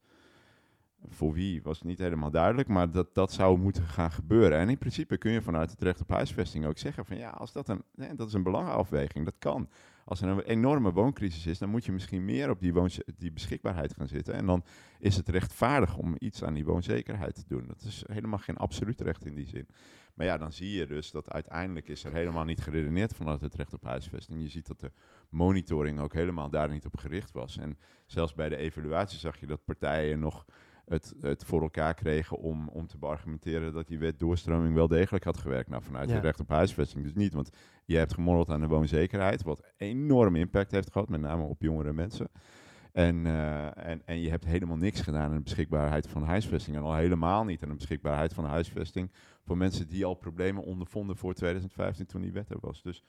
[1.08, 4.58] Voor wie was niet helemaal duidelijk, maar dat, dat zou moeten gaan gebeuren.
[4.58, 7.52] En in principe kun je vanuit het recht op huisvesting ook zeggen van ja, als
[7.52, 9.68] dat een, nee, dat is een belangenafweging, dat kan
[10.10, 12.72] als er een enorme wooncrisis is, dan moet je misschien meer op die,
[13.16, 14.34] die beschikbaarheid gaan zitten.
[14.34, 14.64] En dan
[14.98, 17.66] is het rechtvaardig om iets aan die woonzekerheid te doen.
[17.66, 19.66] Dat is helemaal geen absoluut recht in die zin.
[20.14, 23.54] Maar ja, dan zie je dus dat uiteindelijk is er helemaal niet geredeneerd vanuit het
[23.54, 24.42] recht op huisvesting.
[24.42, 24.92] Je ziet dat de
[25.28, 27.56] monitoring ook helemaal daar niet op gericht was.
[27.56, 30.44] En zelfs bij de evaluatie zag je dat partijen nog
[30.90, 35.24] het, het voor elkaar kregen om, om te argumenteren dat die wet doorstroming wel degelijk
[35.24, 35.68] had gewerkt.
[35.68, 36.14] Nou, vanuit ja.
[36.14, 37.50] het recht op huisvesting dus niet, want
[37.84, 41.92] je hebt gemorreld aan de woonzekerheid, wat enorm impact heeft gehad, met name op jongere
[41.92, 42.28] mensen.
[42.92, 46.76] En, uh, en, en je hebt helemaal niks gedaan aan de beschikbaarheid van huisvesting.
[46.76, 49.10] En al helemaal niet aan de beschikbaarheid van huisvesting
[49.44, 52.82] voor mensen die al problemen ondervonden voor 2015 toen die wet er was.
[52.82, 53.04] Dus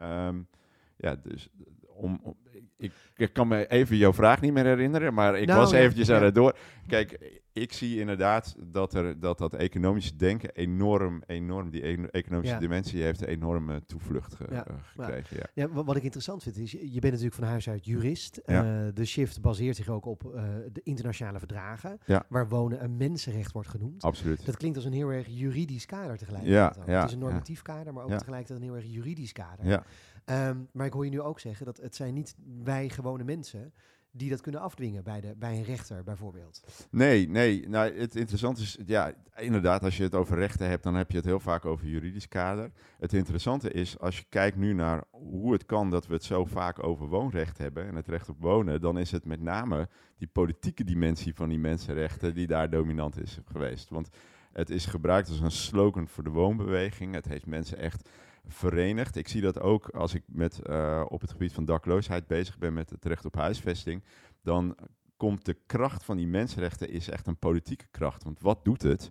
[0.00, 0.48] um,
[0.96, 1.48] ja, dus
[1.96, 2.36] om, om
[2.78, 6.10] ik, ik, kan me even jouw vraag niet meer herinneren, maar ik nou, was eventjes
[6.10, 6.56] aan het door.
[6.86, 12.60] Kijk, ik zie inderdaad dat er, dat, dat economische denken enorm, enorm, die economische Ja.
[12.60, 15.36] dimensie heeft een enorme toevlucht ge- Ja, eh, gekregen.
[15.36, 15.46] Ja.
[15.54, 18.36] Ja, wa- wat ik interessant vind is, je bent natuurlijk van huis uit jurist.
[18.36, 18.60] Eh,
[18.94, 23.68] de shift baseert zich ook op eh, de internationale verdragen, waar wonen een mensenrecht wordt
[23.68, 24.02] genoemd.
[24.02, 24.46] Absoluut.
[24.46, 26.74] Dat klinkt als een heel erg juridisch kader tegelijkertijd.
[26.86, 29.66] Ja, het is een normatief kader, maar ook tegelijkertijd een heel erg juridisch kader.
[29.66, 29.84] Ja,
[30.26, 32.34] Ehm, maar ik hoor je nu ook zeggen dat het zijn niet
[32.64, 33.72] wij gewone mensen
[34.10, 36.86] die dat kunnen afdwingen bij, de, bij een rechter bijvoorbeeld.
[36.90, 37.68] Nee, nee.
[37.68, 41.16] Nou, het interessante is, ja, inderdaad, als je het over rechten hebt, dan heb je
[41.16, 42.70] het heel vaak over juridisch kader.
[42.98, 46.44] Het interessante is, als je kijkt nu naar hoe het kan dat we het zo
[46.44, 50.28] vaak over woonrecht hebben en het recht op wonen, dan is het met name die
[50.28, 53.88] politieke dimensie van die mensenrechten die daar dominant is geweest.
[53.88, 54.08] Want
[54.52, 57.14] het is gebruikt als een slogan voor de woonbeweging.
[57.14, 58.08] Het heeft mensen echt
[58.48, 59.16] verenigd.
[59.16, 62.72] Ik zie dat ook als ik met, uh, op het gebied van dakloosheid bezig ben
[62.72, 64.04] met het recht op huisvesting.
[64.42, 64.76] Dan
[65.16, 68.24] komt de kracht van die mensenrechten is echt een politieke kracht.
[68.24, 69.10] Want wat doet het?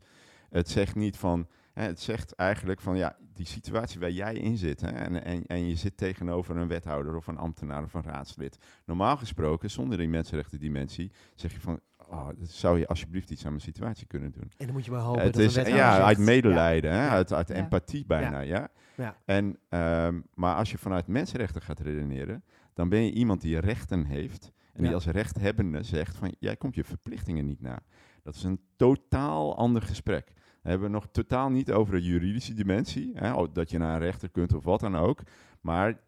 [0.49, 1.47] Het zegt niet van.
[1.73, 4.81] Hè, het zegt eigenlijk van ja, die situatie waar jij in zit.
[4.81, 8.57] Hè, en, en, en je zit tegenover een wethouder of een ambtenaar of een raadslid.
[8.85, 13.63] Normaal gesproken, zonder die mensenrechtendimensie, zeg je van oh, zou je alsjeblieft iets aan mijn
[13.63, 14.51] situatie kunnen doen?
[14.57, 17.05] En dan moet je maar hopen het dat is, een Ja, zegt, uit medelijden, Hè?
[17.05, 17.09] Ja.
[17.09, 17.53] uit, uit Ja.
[17.55, 18.69] empathie bijna, ja.
[18.97, 19.17] Ja.
[19.25, 24.05] En, ehm, maar als je vanuit mensenrechten gaat redeneren, dan ben je iemand die rechten
[24.05, 24.93] heeft en die Ja.
[24.93, 27.79] als rechthebbende zegt van, jij komt je verplichtingen niet na.
[28.23, 30.25] Dat is een totaal ander gesprek.
[30.25, 33.99] Dan hebben we nog totaal niet over de juridische dimensie, hè, dat je naar een
[33.99, 35.21] rechter kunt of wat dan ook,
[35.61, 35.99] maar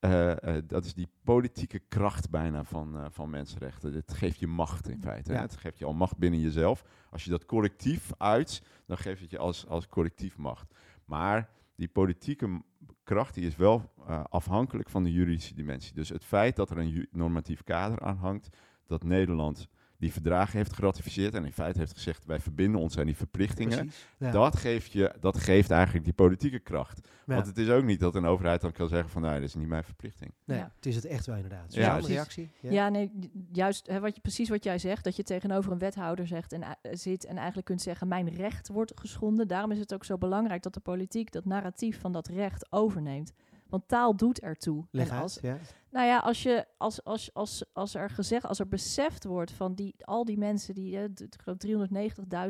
[0.00, 3.92] eh, eh, dat is die politieke kracht bijna van, eh, van mensenrechten.
[3.92, 5.32] Het geeft je macht in feite.
[5.32, 5.40] Ja.
[5.40, 6.84] Het geeft je al macht binnen jezelf.
[7.10, 10.74] Als je dat collectief uit, dan geeft het je als, als collectief macht.
[11.04, 11.48] Maar
[11.80, 12.62] die politieke
[13.02, 15.94] kracht die is wel eh, afhankelijk van de juridische dimensie.
[15.94, 19.68] Dus het feit dat er een normatief kader aan hangt, dat Nederland
[20.00, 23.76] die verdragen heeft geratificeerd en in feite heeft gezegd wij verbinden ons aan die verplichtingen.
[23.78, 24.06] Precies.
[24.18, 24.30] Ja.
[24.30, 27.08] Dat, geeft je, dat geeft eigenlijk die politieke kracht.
[27.26, 27.34] Ja.
[27.34, 29.54] Want het is ook niet dat een overheid dan kan zeggen van nou, dat is
[29.54, 30.32] niet mijn verplichting.
[30.44, 30.72] Nee, Ja.
[30.76, 31.74] het is het echt wel inderdaad.
[31.74, 32.14] Ja, Ja, een precies.
[32.14, 32.50] reactie?
[32.60, 35.78] Ja, nee, ju- juist hè, wat je, precies wat jij zegt, dat je tegenover een
[35.78, 39.48] wethouder zegt en, eh, zit en eigenlijk kunt zeggen, mijn recht wordt geschonden.
[39.48, 43.32] Daarom is het ook zo belangrijk dat de politiek dat narratief van dat recht overneemt.
[43.70, 44.86] Want taal doet ertoe.
[44.90, 45.44] Leg als, uit.
[45.44, 45.56] Ja.
[45.90, 49.74] nou ja, als, je, als, als, als, als er gezegd, als er beseft wordt van
[49.74, 51.58] die, al die mensen die, eh, ik geloof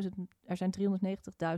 [0.03, 0.09] 390.000,
[0.45, 0.73] er zijn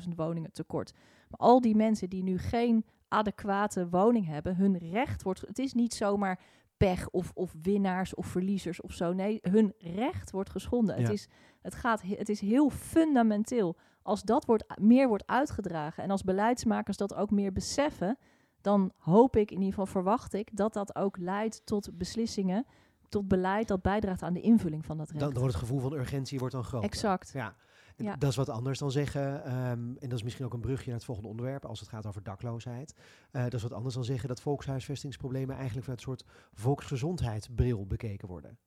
[0.07, 0.91] 390.000 woningen tekort.
[1.29, 5.73] Maar al die mensen die nu geen adequate woning hebben, hun recht wordt, het is
[5.73, 6.39] niet zomaar
[6.77, 9.13] pech of, of winnaars of verliezers of zo.
[9.13, 10.95] Nee, hun recht wordt geschonden.
[10.95, 11.27] Het, is,
[11.61, 13.75] het, gaat, he- het is heel fundamenteel.
[14.01, 18.17] Als dat wordt, meer wordt uitgedragen en als beleidsmakers dat ook meer beseffen,
[18.63, 22.65] dan hoop ik, in ieder geval verwacht ik, dat dat ook leidt tot beslissingen,
[23.09, 25.19] tot beleid dat bijdraagt aan de invulling van dat recht.
[25.19, 26.89] Dan, dan wordt het gevoel van urgentie wordt dan groter.
[26.89, 27.31] Exact.
[27.33, 27.55] Ja.
[27.97, 28.15] Ja.
[28.15, 30.95] Dat is wat anders dan zeggen, ehm, en dat is misschien ook een brugje naar
[30.95, 32.95] het volgende onderwerp, als het gaat over dakloosheid.
[33.31, 38.27] Eh, dat is wat anders dan zeggen dat volkshuisvestingsproblemen eigenlijk vanuit een soort volksgezondheidsbril bekeken
[38.27, 38.57] worden.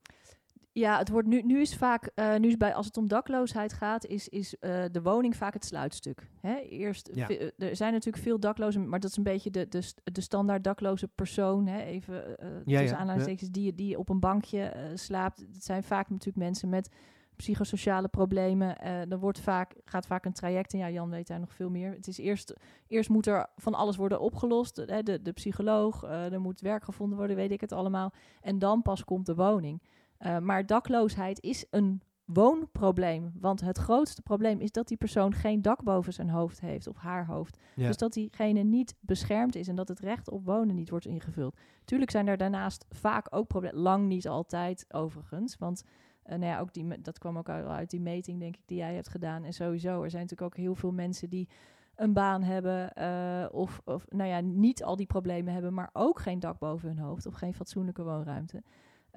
[0.78, 3.72] Ja, het wordt nu, nu is vaak, eh, nu is bij, als het om dakloosheid
[3.72, 6.28] gaat, is, is eh, de woning vaak het sluitstuk.
[6.40, 6.54] Hè?
[6.56, 7.28] Eerst, Ja.
[7.28, 10.64] eh, er zijn natuurlijk veel daklozen, maar dat is een beetje de, de, de standaard
[10.64, 11.66] dakloze persoon.
[11.66, 11.80] Hè?
[11.82, 15.38] Even Ja, tussen aanhalingstekens, die, die op een bankje slaapt.
[15.38, 16.88] Het zijn vaak natuurlijk mensen met
[17.36, 18.78] psychosociale problemen.
[19.10, 21.90] Er wordt vaak, gaat vaak een traject, en ja, Jan weet daar nog veel meer.
[21.92, 22.54] Het is eerst,
[22.86, 24.76] eerst moet er van alles worden opgelost.
[24.76, 25.02] Hè?
[25.02, 28.12] De, de psycholoog, er moet werk gevonden worden, weet ik het allemaal.
[28.40, 29.80] En dan pas komt de woning.
[30.20, 33.32] Uh, maar dakloosheid is een woonprobleem.
[33.40, 36.96] Want het grootste probleem is dat die persoon geen dak boven zijn hoofd heeft of
[36.96, 37.58] haar hoofd.
[37.74, 37.86] Ja.
[37.86, 41.56] Dus dat diegene niet beschermd is en dat het recht op wonen niet wordt ingevuld.
[41.84, 43.80] Tuurlijk zijn er daarnaast vaak ook problemen.
[43.80, 45.56] Lang niet altijd overigens.
[45.58, 45.84] Want
[46.24, 48.78] uh, nou ja, ook die, dat kwam ook uit, uit die meting, denk ik, die
[48.78, 49.44] jij hebt gedaan.
[49.44, 51.48] En sowieso, er zijn natuurlijk ook heel veel mensen die
[51.96, 56.20] een baan hebben uh, of, of nou ja, niet al die problemen hebben, maar ook
[56.20, 58.62] geen dak boven hun hoofd of geen fatsoenlijke woonruimte.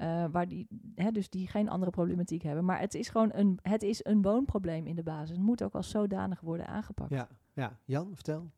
[0.02, 2.66] Uh, waar die, hè, dus die geen andere problematiek hebben.
[2.66, 5.30] Maar het is gewoon een, het is een woonprobleem in de basis.
[5.30, 7.10] Het moet ook als zodanig worden aangepakt.
[7.10, 7.78] Ja, ja.
[7.86, 8.52] Jan, vertel.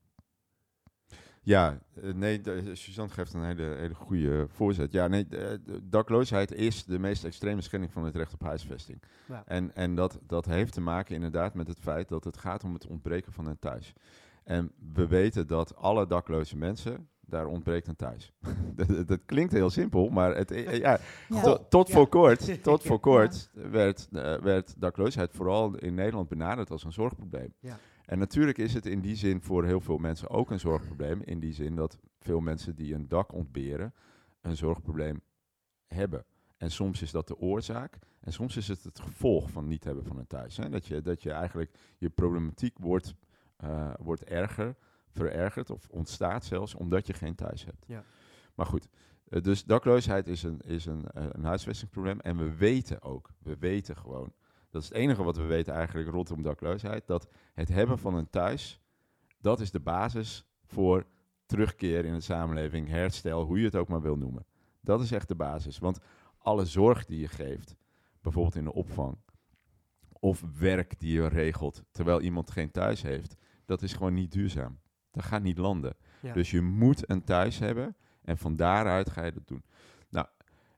[1.43, 2.41] Ja, uh, nee,
[2.73, 4.91] Suzanne geeft een hele, hele goede voorzet.
[4.91, 9.03] Ja, nee, de dakloosheid is de meest extreme schending van het recht op huisvesting.
[9.27, 9.43] Ja.
[9.45, 12.73] En, en dat, dat heeft te maken inderdaad met het feit dat het gaat om
[12.73, 13.93] het ontbreken van een thuis.
[14.43, 18.33] En we weten dat alle dakloze mensen, daar ontbreekt een thuis.
[18.75, 21.41] dat, dat, klinkt heel simpel, maar het, ja, Ja.
[21.41, 21.93] tot, tot Ja.
[21.93, 26.93] voor kort, tot voor kort werd, uh, werd dakloosheid vooral in Nederland benaderd als een
[26.93, 27.53] zorgprobleem.
[27.59, 27.79] Ja.
[28.05, 31.21] En natuurlijk is het in die zin voor heel veel mensen ook een zorgprobleem.
[31.21, 33.93] In die zin dat veel mensen die een dak ontberen
[34.41, 35.21] een zorgprobleem
[35.87, 36.25] hebben.
[36.57, 37.97] En soms is dat de oorzaak.
[38.19, 40.57] En soms is het het gevolg van niet hebben van een thuis.
[40.57, 40.69] Hè?
[40.69, 43.15] Dat, je, dat je eigenlijk je problematiek wordt,
[43.63, 44.75] uh, wordt erger,
[45.11, 47.85] verergerd of ontstaat zelfs omdat je geen thuis hebt.
[47.87, 48.03] Ja.
[48.55, 48.87] Maar goed,
[49.29, 52.19] uh, dus dakloosheid is een, is een, uh, een huisvestingsprobleem.
[52.19, 54.33] En we weten ook, we weten gewoon
[54.71, 57.07] dat is het enige wat we weten eigenlijk rondom dakloosheid.
[57.07, 58.81] Dat het hebben van een thuis,
[59.37, 61.05] dat is de basis voor
[61.45, 64.45] terugkeer in de samenleving, herstel, hoe je het ook maar wil noemen.
[64.81, 65.77] Dat is echt de basis.
[65.77, 65.99] Want
[66.37, 67.75] alle zorg die je geeft,
[68.21, 69.17] bijvoorbeeld in de opvang,
[70.19, 74.79] of werk die je regelt terwijl iemand geen thuis heeft, dat is gewoon niet duurzaam.
[75.11, 75.95] Dat gaat niet landen.
[76.19, 76.33] Ja.
[76.33, 79.63] Dus je moet een thuis hebben en van daaruit ga je dat doen.
[80.09, 80.27] Nou,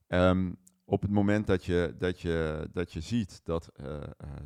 [0.07, 0.51] ehm,
[0.85, 4.03] op het moment dat je, dat je, dat je ziet dat eh, eh,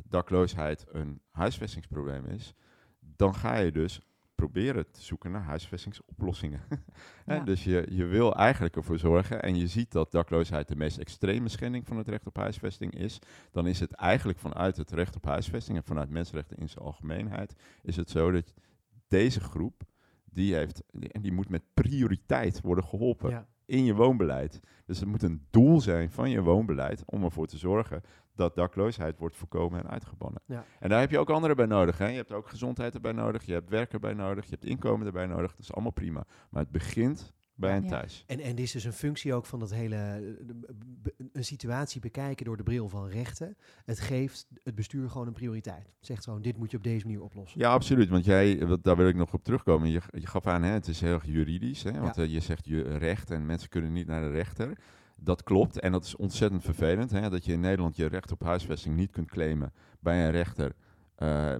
[0.08, 2.54] dakloosheid een huisvestingsprobleem is,
[3.00, 4.00] dan ga je dus
[4.34, 6.60] proberen te zoeken naar huisvestingsoplossingen.
[7.26, 7.40] Ja.
[7.40, 11.48] Dus je, je wil eigenlijk ervoor zorgen, en je ziet dat dakloosheid de meest extreme
[11.48, 13.18] schending van het recht op huisvesting is,
[13.50, 17.54] dan is het eigenlijk vanuit het recht op huisvesting en vanuit mensenrechten in zijn algemeenheid,
[17.82, 18.54] is het zo dat
[19.08, 19.82] deze groep,
[20.24, 23.46] die heeft, en die moet met prioriteit worden geholpen Ja.
[23.66, 24.60] in je woonbeleid.
[24.86, 28.02] Dus het moet een doel zijn van je woonbeleid om ervoor te zorgen
[28.34, 30.42] dat dakloosheid wordt voorkomen en uitgebannen.
[30.46, 30.64] Ja.
[30.80, 31.98] En daar heb je ook anderen bij nodig.
[31.98, 32.06] Hè?
[32.06, 35.26] Je hebt ook gezondheid erbij nodig, je hebt werk erbij nodig, je hebt inkomen erbij
[35.26, 35.50] nodig.
[35.50, 36.24] Dat is allemaal prima.
[36.50, 37.88] Maar het begint bij een Ja.
[37.88, 38.24] thuis.
[38.26, 42.44] En, en dit is dus een functie ook van dat hele, eh, een situatie bekijken
[42.44, 43.56] door de bril van rechten.
[43.84, 45.84] Het geeft het bestuur gewoon een prioriteit.
[45.96, 47.60] Het zegt gewoon, dit moet je op deze manier oplossen.
[47.60, 48.08] Ja, absoluut.
[48.08, 49.88] Want jij, wat- daar wil ik nog op terugkomen.
[49.90, 51.82] Je, je gaf aan, hè, het is heel erg juridisch.
[51.82, 52.22] Hè, want Ja.
[52.22, 54.78] eh, je zegt je recht en mensen kunnen niet naar de rechter.
[55.16, 57.10] Dat klopt en dat is ontzettend vervelend.
[57.10, 60.72] Hè, dat je in Nederland je recht op huisvesting niet kunt claimen bij een rechter.
[61.14, 61.54] Eh,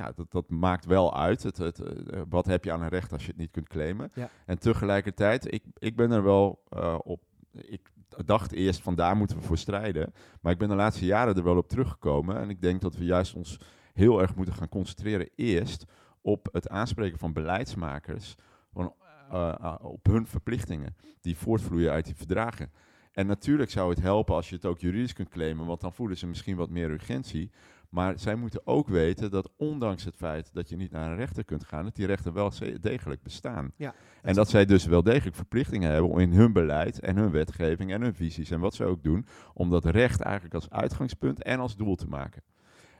[0.00, 1.42] ja, dat, dat maakt wel uit.
[1.42, 4.10] Het, het, eh, wat heb je aan een recht als je het niet kunt claimen?
[4.14, 4.30] Ja.
[4.46, 7.22] En tegelijkertijd, ik, ik ben er wel eh, op.
[7.52, 7.90] Ik
[8.24, 10.12] dacht eerst van daar moeten we voor strijden.
[10.40, 12.36] Maar ik ben de laatste jaren er wel op teruggekomen.
[12.36, 13.60] En ik denk dat we juist ons
[13.92, 15.28] heel erg moeten gaan concentreren.
[15.36, 15.84] Eerst
[16.20, 18.34] op het aanspreken van beleidsmakers.
[18.72, 18.94] Van,
[19.30, 20.96] eh, op hun verplichtingen.
[21.20, 22.70] Die voortvloeien uit die verdragen.
[23.12, 25.66] En natuurlijk zou het helpen als je het ook juridisch kunt claimen.
[25.66, 27.50] Want dan voelen ze misschien wat meer urgentie.
[27.90, 31.44] Maar zij moeten ook weten dat ondanks het feit dat je niet naar een rechter
[31.44, 33.72] kunt gaan, dat die rechten wel degelijk bestaan.
[33.76, 37.30] Ja, En dat zij dus wel degelijk verplichtingen hebben om in hun beleid en hun
[37.30, 41.42] wetgeving en hun visies en wat ze ook doen, om dat recht eigenlijk als uitgangspunt
[41.42, 42.42] en als doel te maken.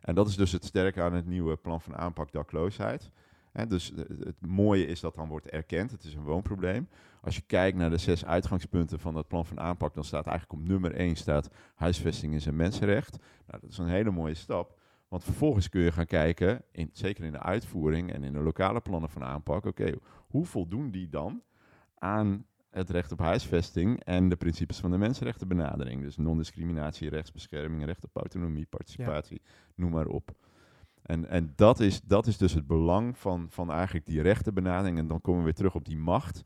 [0.00, 3.10] En dat is dus het sterke aan het nieuwe plan van aanpak dakloosheid.
[3.52, 3.92] Hè, dus
[4.24, 6.88] het mooie is dat dan wordt erkend, het is een woonprobleem.
[7.20, 10.60] Als je kijkt naar de zes uitgangspunten van dat plan van aanpak, dan staat eigenlijk
[10.60, 13.18] op nummer één staat huisvesting is een mensenrecht.
[13.46, 14.78] Nou, dat is een hele mooie stap.
[15.10, 18.80] Want vervolgens kun je gaan kijken, in, zeker in de uitvoering en in de lokale
[18.80, 19.92] plannen van aanpak, oké,
[20.26, 21.42] hoe voldoen die dan
[21.94, 26.02] aan het recht op huisvesting en de principes van de mensenrechtenbenadering?
[26.02, 29.42] Dus non-discriminatie, rechtsbescherming, recht op autonomie, participatie,
[29.74, 30.34] noem maar op.
[31.02, 34.98] En, en dat, is, dat is dus het belang van, van eigenlijk die rechtenbenadering.
[34.98, 36.42] En dan komen we weer terug op die macht.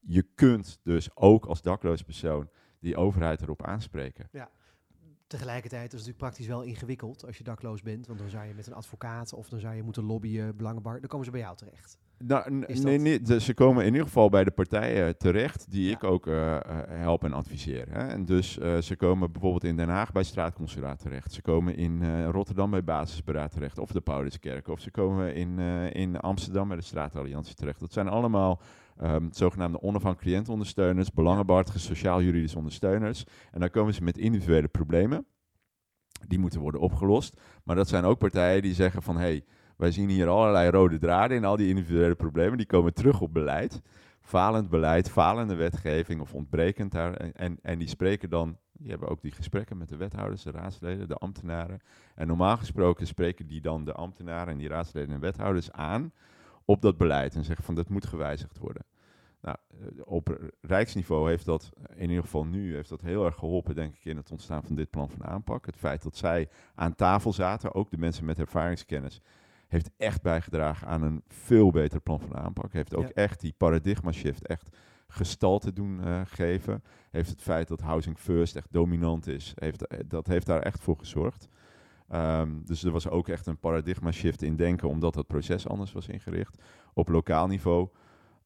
[0.00, 2.48] Je kunt dus ook als dakloos persoon
[2.78, 4.28] die overheid erop aanspreken.
[5.26, 8.06] Tegelijkertijd is het natuurlijk praktisch wel ingewikkeld als je dakloos bent.
[8.06, 11.00] Want dan zou je met een advocaat of dan zou je moeten lobbyen, belangenbar.
[11.00, 11.98] Dan komen ze bij jou terecht.
[12.18, 15.94] Nou, nee, nee, ze komen in ieder geval bij de partijen terecht die Ja.
[15.94, 17.86] ik ook eh, eh, help en adviseer.
[17.90, 18.06] Hè.
[18.06, 21.32] En dus eh, ze komen bijvoorbeeld in Den Haag bij straatconsulaat terecht.
[21.32, 24.68] Ze komen in Rotterdam bij basisberaad terecht of de Pauluskerk.
[24.68, 25.58] Of ze komen in,
[25.92, 27.80] in Amsterdam bij de straatalliantie terecht.
[27.80, 28.60] Dat zijn allemaal
[28.98, 33.24] ehm, zogenaamde onafhankelijke cliëntondersteuners, belangenbehartigers, sociaal-juridisch ondersteuners.
[33.50, 35.26] En dan komen ze met individuele problemen.
[36.28, 37.40] Die moeten worden opgelost.
[37.64, 39.16] Maar dat zijn ook partijen die zeggen van...
[39.16, 39.44] Hey,
[39.76, 42.56] wij zien hier allerlei rode draden in al die individuele problemen.
[42.56, 43.82] Die komen terug op beleid.
[44.20, 47.14] Falend beleid, falende wetgeving of ontbrekend daar.
[47.14, 51.08] En, en die spreken dan, die hebben ook die gesprekken met de wethouders, de raadsleden,
[51.08, 51.80] de ambtenaren.
[52.14, 56.12] En normaal gesproken spreken die dan de ambtenaren en die raadsleden en wethouders aan
[56.66, 57.34] op dat beleid.
[57.34, 58.84] En zeggen van dat moet gewijzigd worden.
[59.40, 63.74] Nou, eh, op rijksniveau heeft dat, in ieder geval nu, heeft dat heel erg geholpen,
[63.74, 65.66] denk ik, in het ontstaan van dit plan van aanpak.
[65.66, 69.20] Het feit dat zij aan tafel zaten, ook de mensen met ervaringskennis,
[69.68, 72.72] heeft echt bijgedragen aan een veel beter plan van aanpak.
[72.72, 73.12] Heeft ook Ja.
[73.14, 74.76] echt die paradigma shift echt
[75.08, 76.82] gestalte doen eh, geven.
[77.10, 80.80] Heeft het feit dat Housing First echt dominant is, heeft, eh, dat heeft daar echt
[80.80, 81.48] voor gezorgd.
[82.08, 85.92] Ehm, dus er was ook echt een paradigma shift in denken, omdat het proces anders
[85.92, 86.62] was ingericht.
[86.94, 87.88] Op lokaal niveau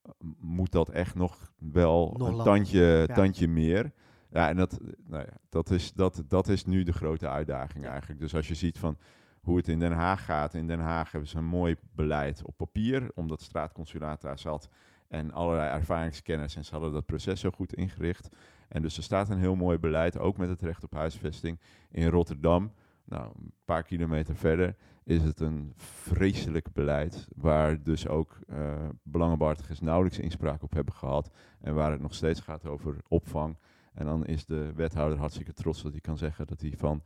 [0.03, 3.15] eh, moet dat echt nog wel Nog een tandje, Ja.
[3.15, 3.93] tandje meer.
[4.31, 8.21] Ja, en dat, nou ja, dat, is, dat, dat is nu de grote uitdaging eigenlijk.
[8.21, 8.97] Dus als je ziet van
[9.41, 10.55] hoe het in Den Haag gaat.
[10.55, 14.69] In Den Haag hebben ze een mooi beleid op papier, omdat straatconsulaat daar zat.
[15.09, 16.57] En allerlei ervaringskennis.
[16.57, 18.29] En ze hadden dat proces zo goed ingericht.
[18.69, 21.61] En dus er staat een heel mooi beleid, ook met het recht op huisvesting.
[21.91, 22.73] In Rotterdam,
[23.11, 27.27] nou, een paar kilometer verder, is het een vreselijk beleid.
[27.37, 31.31] Waar dus ook eh belangenbehartigers nauwelijks inspraak op hebben gehad.
[31.61, 33.59] En waar het nog steeds gaat over opvang.
[33.95, 37.03] En dan is de wethouder hartstikke trots dat hij kan zeggen dat hij van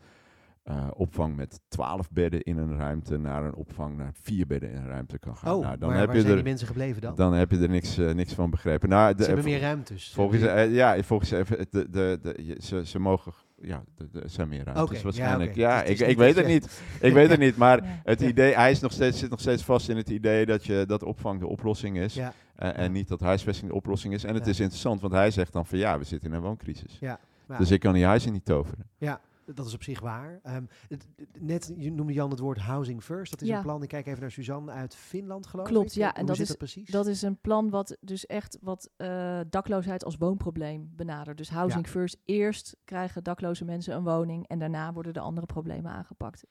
[0.65, 4.77] eh, opvang met 12 bedden in een ruimte naar een opvang naar vier bedden in
[4.77, 5.55] een ruimte kan gaan.
[5.55, 7.15] Oh, nou, dan waar, heb waar je zijn er, die mensen gebleven dan?
[7.15, 8.89] dan heb je er niks, eh, niks van begrepen.
[8.89, 10.13] Nou, de, ze hebben meer ruimtes.
[10.13, 13.33] Volgens, ja, volgens even, de, de, de, ze, ze mogen
[13.67, 15.55] ja, d- er zijn meer ruimtes Oké, ja, waarschijnlijk.
[15.55, 16.81] Ja, Dus ik, ik weet het niet.
[17.01, 18.27] Ik weet het niet, maar het Ja.
[18.29, 21.03] idee, hij is nog steeds, zit nog steeds vast in het idee dat, je, dat
[21.03, 22.15] opvang de oplossing is.
[22.15, 24.25] Ja, eh, en niet dat huisvesting de oplossing is.
[24.25, 26.97] En het is interessant, want hij zegt dan van ja, we zitten in een wooncrisis.
[27.01, 27.19] ja.
[27.59, 28.87] Dus ik kan die huizen niet toveren.
[28.99, 29.21] Ja,
[29.55, 30.41] dat is op zich waar.
[30.43, 31.07] Ehm, het-
[31.39, 33.31] net je noemde Jan het woord housing first.
[33.31, 33.57] Dat is Ja.
[33.57, 33.83] een plan.
[33.83, 35.95] Ik kijk even naar Suzanne uit Finland, geloof Klopt, ik.
[35.97, 36.91] ja, Hoe en dat zit is- dat precies?
[36.91, 41.37] Dat is een plan wat dus echt wat eh, dakloosheid als woonprobleem benadert.
[41.37, 42.17] Dus housing first.
[42.25, 46.45] Eerst krijgen dakloze mensen een woning en daarna worden de andere problemen aangepakt.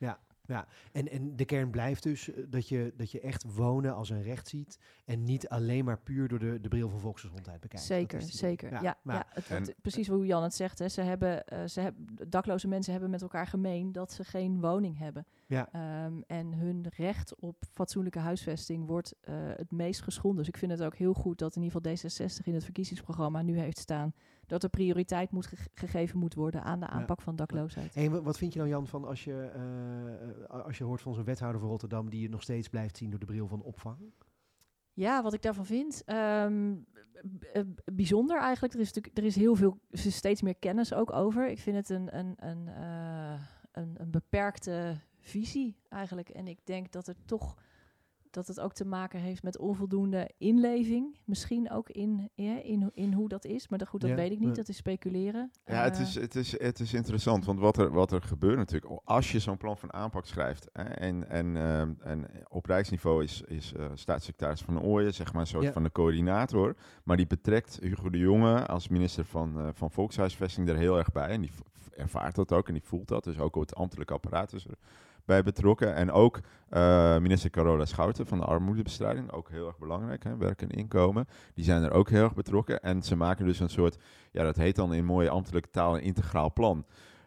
[0.92, 4.22] En, en de kern blijft dus eh, dat je, dat je echt wonen als een
[4.24, 4.80] recht ziet.
[5.06, 7.86] En niet alleen maar puur door de, de bril van volksgezondheid bekijkt.
[7.86, 8.82] Zeker, zeker.
[8.84, 10.80] Ja, maar ja, het, En- het- precies hoe Jan het zegt.
[10.80, 10.90] Hè.
[10.90, 14.98] Ze hebben, eh, ze hebben, dakloze mensen hebben met elkaar gemeen dat ze geen woning
[14.98, 15.26] hebben.
[15.48, 15.70] Ja.
[15.72, 20.38] Ehm, en hun recht op fatsoenlijke huisvesting wordt eh, het meest geschonden.
[20.40, 23.42] Dus ik vind het ook heel goed dat in ieder geval D66 in het verkiezingsprogramma
[23.42, 24.14] nu heeft staan
[24.48, 27.96] dat er prioriteit moet ge- gegeven moet worden aan de aanpak van dakloosheid.
[27.96, 31.02] En wa- wat vind je nou Jan van als je, eh, eh, als je hoort
[31.02, 33.62] van zo'n wethouder van Rotterdam die je nog steeds blijft zien door de bril van
[33.62, 33.98] opvang?
[34.94, 36.04] Ja, wat ik daarvan vind.
[36.06, 36.76] ehm,
[37.54, 38.74] eh, bijzonder eigenlijk.
[38.74, 41.50] Er is, natuurlijk, er is heel veel, er is steeds meer kennis ook over.
[41.50, 46.30] Ik vind het een, een, een, eh, een, een beperkte visie eigenlijk.
[46.30, 47.58] En ik denk dat het toch
[48.34, 51.18] dat het ook te maken heeft met onvoldoende inleving.
[51.26, 53.68] Misschien ook in, ja, in, in hoe dat is.
[53.68, 54.56] Maar dat, goed, dat Ja, weet ik niet.
[54.56, 55.52] Dat is speculeren.
[55.66, 58.58] Ja, het Eh, is, het, is, het is interessant, want wat er, wat er gebeurt
[58.58, 63.24] natuurlijk, als je zo'n plan van aanpak schrijft, hè, en, en, ehm, en op rijksniveau
[63.24, 65.72] is, is eh, staatssecretaris Van Ooyen, zeg maar een soort Ja.
[65.72, 70.70] van de coördinator, maar die betrekt Hugo de Jonge als minister van, eh, van Volkshuisvesting
[70.70, 71.52] er heel erg bij, en die
[71.96, 74.66] ervaart dat ook en die voelt dat, dus ook het ambtelijke apparaat is
[75.26, 75.96] erbij betrokken.
[75.96, 80.62] En ook eh, minister Carola Schouten van de armoedebestrijding, ook heel erg belangrijk, hè, werk
[80.62, 83.98] en inkomen, die zijn er ook heel erg betrokken en ze maken dus een soort
[84.32, 86.86] ja, dat heet dan in mooie ambtelijke taal een integraal plan.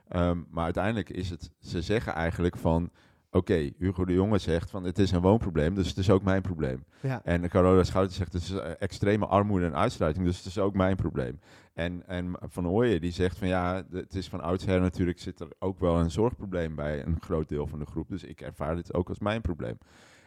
[0.09, 2.91] Ehm, maar uiteindelijk is het, ze zeggen eigenlijk van,
[3.31, 6.43] oké, Hugo de Jonge zegt van, het is een woonprobleem, dus het is ook mijn
[6.43, 6.85] probleem.
[7.01, 7.21] Ja.
[7.25, 10.75] En Carola Schouten zegt, het is eh, extreme armoede en uitsluiting, dus het is ook
[10.75, 11.41] mijn probleem.
[11.77, 15.49] En, en Van Ooyen die zegt van, ja, het is van oudsher natuurlijk, zit er
[15.59, 18.95] ook wel een zorgprobleem bij een groot deel van de groep, dus ik ervaar dit
[18.95, 19.79] ook als mijn probleem.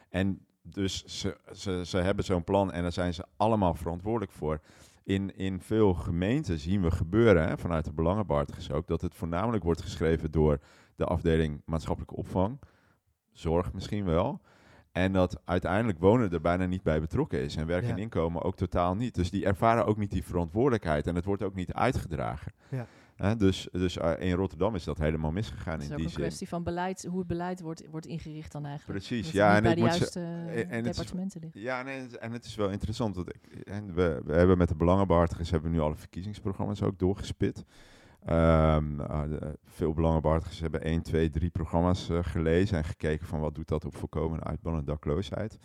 [0.10, 4.62] En dus ze, ze, ze hebben zo'n plan en daar zijn ze allemaal verantwoordelijk voor
[5.04, 9.64] in, in veel gemeenten zien we gebeuren, hè, vanuit de belangenbehartigers ook, dat het voornamelijk
[9.64, 10.60] wordt geschreven door
[10.96, 12.60] de afdeling maatschappelijke opvang,
[13.32, 14.42] zorg misschien wel.
[14.92, 17.90] En dat uiteindelijk wonen er bijna niet bij betrokken is en werk Ja.
[17.90, 19.16] en inkomen ook totaal niet.
[19.16, 22.52] Dus die ervaren ook niet die verantwoordelijkheid en het wordt ook niet uitgedragen.
[22.70, 22.88] Ja.
[23.16, 26.06] Hè, dus dus eh, in Rotterdam is dat helemaal misgegaan Het is in ook die
[26.06, 26.22] een zin.
[26.22, 29.00] kwestie van beleid, hoe het beleid wordt, wordt ingericht dan eigenlijk.
[29.00, 31.54] Precies, Dat ja, en bij de moet juiste en- en het is- departementen ligt.
[31.54, 33.16] Ja, nee, en het is wel interessant.
[33.16, 37.00] Want ik, en we, we hebben met de belangenbehartigers hebben we nu alle verkiezingsprogramma's ook
[37.00, 37.64] doorgespit.
[38.26, 38.78] Eh,
[39.30, 39.94] de- veel
[40.60, 44.44] hebben 1, 2, 3 programma's eh, gelezen en gekeken van wat doet dat op voorkomen
[44.44, 45.58] uitban en dakloosheid.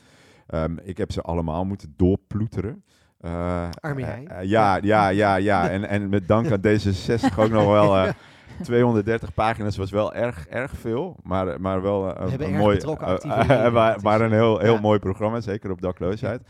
[0.46, 2.84] Ehm, ik heb ze allemaal moeten doorploeteren.
[3.20, 3.68] Eh,
[4.42, 5.68] ja, ja, ja, ja.
[5.70, 8.12] En, en met dank aan D66 ook nog wel eh,
[8.62, 11.16] 230 pagina's was wel erg, erg veel.
[11.22, 12.78] Maar, maar wel een, erg mooi,
[13.72, 14.80] maar, maar een heel, heel ja.
[14.80, 16.42] mooi programma, zeker op dakloosheid.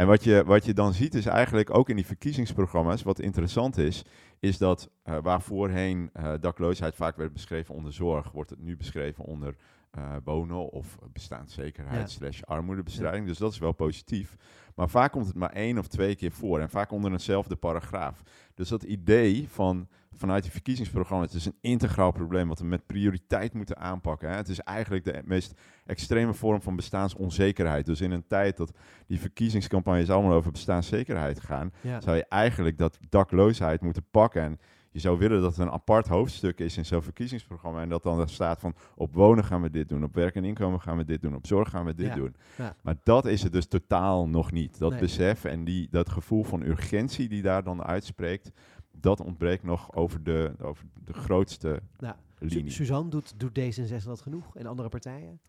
[0.00, 3.78] En wat je, wat je dan ziet is eigenlijk ook in die verkiezingsprogramma's, wat interessant
[3.78, 4.04] is,
[4.38, 8.76] is dat eh, waar voorheen eh, dakloosheid vaak werd beschreven onder zorg, wordt het nu
[8.76, 9.54] beschreven onder
[9.90, 12.06] eh, wonen of bestaanszekerheid Ja.
[12.06, 13.26] slash armoedebestrijding.
[13.26, 14.36] Dus dat is wel positief.
[14.74, 18.22] Maar vaak komt het maar één of twee keer voor en vaak onder eenzelfde paragraaf.
[18.54, 22.86] Dus dat idee van vanuit die verkiezingsprogramma, het is een integraal probleem wat we met
[22.86, 24.28] prioriteit moeten aanpakken.
[24.30, 24.36] Hè.
[24.36, 25.54] Het is eigenlijk de meest
[25.86, 27.86] extreme vorm van bestaansonzekerheid.
[27.86, 28.72] Dus in een tijd dat
[29.06, 32.00] die verkiezingscampagnes allemaal over bestaanszekerheid gaan, Ja.
[32.00, 34.42] zou je eigenlijk dat dakloosheid moeten pakken.
[34.42, 34.58] En
[34.92, 37.80] je zou willen dat het een apart hoofdstuk is in zo'n verkiezingsprogramma.
[37.82, 40.44] En dat dan er staat van op wonen gaan we dit doen, op werk en
[40.44, 42.36] inkomen gaan we dit doen, op zorg gaan we dit Ja, doen.
[42.56, 42.76] ja.
[42.82, 44.78] Maar dat is het dus totaal nog niet.
[44.78, 45.00] Dat Nee.
[45.00, 48.50] besef en die, dat gevoel van urgentie die daar dan uitspreekt,
[48.92, 52.70] dat ontbreekt nog over de, over de grootste Nou, linie.
[52.70, 54.56] Su- Suzanne, doet, doet D66 dat genoeg?
[54.56, 55.40] En andere partijen?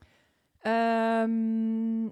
[0.60, 2.10] Ehm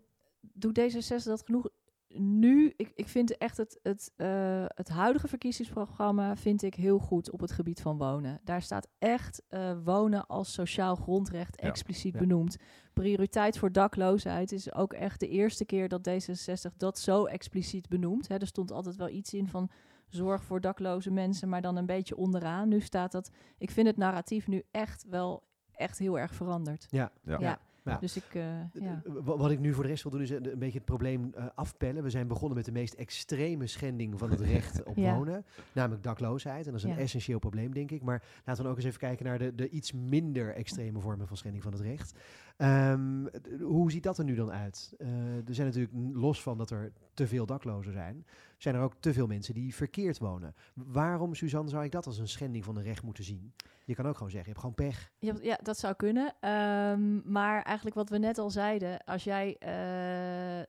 [0.53, 1.67] doet D66 dat genoeg?
[2.13, 7.31] Nu, ik, ik vind echt het, het, eh, het huidige verkiezingsprogramma vind ik heel goed
[7.31, 8.39] op het gebied van wonen.
[8.43, 11.67] Daar staat echt eh, wonen als sociaal grondrecht Ja.
[11.67, 12.19] expliciet Ja.
[12.19, 12.57] benoemd.
[12.93, 18.27] Prioriteit voor dakloosheid is ook echt de eerste keer dat D66 dat zo expliciet benoemt.
[18.27, 19.69] Hè, er stond altijd wel iets in van
[20.07, 22.67] zorg voor dakloze mensen, maar dan een beetje onderaan.
[22.69, 26.85] Nu staat dat, ik vind het narratief nu echt wel echt heel erg veranderd.
[26.89, 27.11] Ja.
[27.23, 27.39] Ja.
[27.39, 27.59] Ja.
[27.97, 29.01] Dus ik, eh, ja.
[29.05, 30.85] Eh, wa- Wat ik nu voor de rest wil doen is een, een beetje het
[30.85, 32.03] probleem eh, afpellen.
[32.03, 35.15] We zijn begonnen met de meest extreme schending van het recht op Ja.
[35.15, 36.65] wonen, namelijk dakloosheid.
[36.65, 38.01] En dat is een essentieel probleem, denk ik.
[38.03, 41.27] Maar laten we dan ook eens even kijken naar de, de iets minder extreme vormen
[41.27, 42.13] van schending van het recht.
[42.57, 43.25] Ehm,
[43.61, 44.93] hoe ziet dat er nu dan uit?
[44.97, 45.07] Eh,
[45.47, 48.25] er zijn natuurlijk, los van dat er te veel daklozen zijn,
[48.57, 50.55] zijn er ook te veel mensen die verkeerd wonen.
[50.73, 53.53] Waarom, Suzanne, zou ik dat als een schending van het recht moeten zien?
[53.89, 55.11] Je kan ook gewoon zeggen, je hebt gewoon pech.
[55.43, 56.35] Ja, dat zou kunnen.
[56.39, 60.65] Ehm, maar eigenlijk wat we net al zeiden, als jij eh, eh,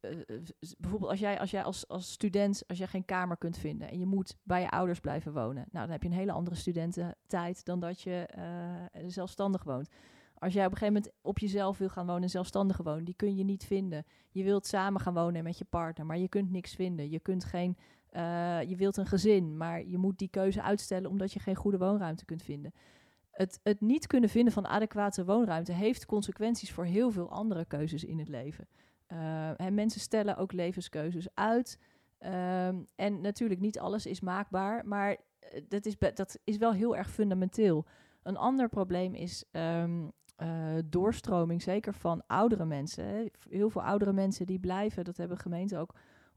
[0.00, 0.18] eh,
[0.78, 4.06] bijvoorbeeld als jij, als, jij als, student, als jij geen kamer kunt vinden en je
[4.06, 7.80] moet bij je ouders blijven wonen, nou dan heb je een hele andere studententijd dan
[7.80, 8.28] dat je
[9.06, 9.88] zelfstandig woont.
[10.34, 13.16] Als jij op een gegeven moment op jezelf wil gaan wonen en zelfstandig wonen, die
[13.16, 14.04] kun je niet vinden.
[14.30, 17.10] Je wilt samen gaan wonen met je partner, maar je kunt niks vinden.
[17.10, 17.76] Je kunt geen,
[18.14, 21.78] eh, je wilt een gezin, maar je moet die keuze uitstellen omdat je geen goede
[21.78, 22.72] woonruimte kunt vinden
[23.34, 28.04] het, het niet kunnen vinden van adequate woonruimte heeft consequenties voor heel veel andere keuzes
[28.04, 28.68] in het leven.
[29.56, 31.78] En mensen stellen ook levenskeuzes uit.
[32.18, 36.96] Ehm, en natuurlijk, niet alles is maakbaar, maar eh, dat is, dat is wel heel
[36.96, 37.86] erg fundamenteel.
[38.22, 40.48] Een ander probleem is ehm, eh,
[40.84, 43.30] doorstroming, zeker van oudere mensen.
[43.48, 45.94] Heel veel oudere mensen die blijven, dat hebben gemeenten ook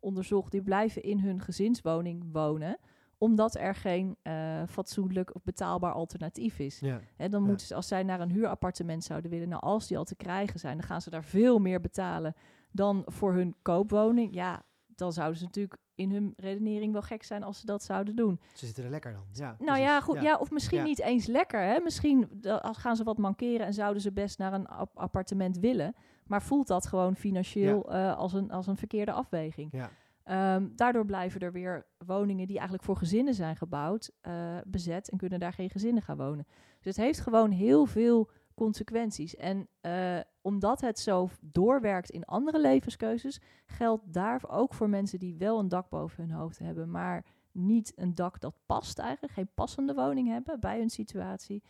[0.08, 2.78] onderzocht, die blijven in hun gezinswoning wonen
[3.20, 6.80] omdat er geen eh, fatsoenlijk of betaalbaar alternatief is.
[6.80, 7.02] Ja.
[7.18, 7.48] Dan Ja.
[7.48, 10.60] moeten ze, als zij naar een huurappartement zouden willen, nou als die al te krijgen
[10.60, 12.34] zijn, dan gaan ze daar veel meer betalen
[12.72, 14.34] dan voor hun koopwoning.
[14.34, 14.64] Ja,
[14.96, 18.40] dan zouden ze natuurlijk in hun redenering wel gek zijn als ze dat zouden doen.
[18.54, 19.24] Ze zitten er lekker dan.
[19.32, 20.36] Ja, Nou ja, goed, ja.
[20.38, 20.84] of misschien Ja.
[20.84, 21.62] niet eens lekker.
[21.62, 21.80] Hè?
[21.80, 25.96] Misschien als gaan ze wat mankeren en zouden ze best naar een ap- appartement willen.
[26.28, 29.72] Maar voelt dat gewoon financieel eh, als, een, als een verkeerde afweging.
[29.72, 29.90] Ja.
[30.24, 35.18] Ehm, daardoor blijven er weer woningen die eigenlijk voor gezinnen zijn gebouwd, eh, bezet en
[35.18, 36.48] kunnen daar geen gezinnen gaan wonen.
[36.82, 39.36] Dus het heeft gewoon heel veel consequenties.
[39.36, 45.36] En eh, omdat het zo doorwerkt in andere levenskeuzes, geldt daar ook voor mensen die
[45.36, 49.50] wel een dak boven hun hoofd hebben, maar niet een dak dat past eigenlijk, geen
[49.54, 51.64] passende woning hebben bij hun situatie.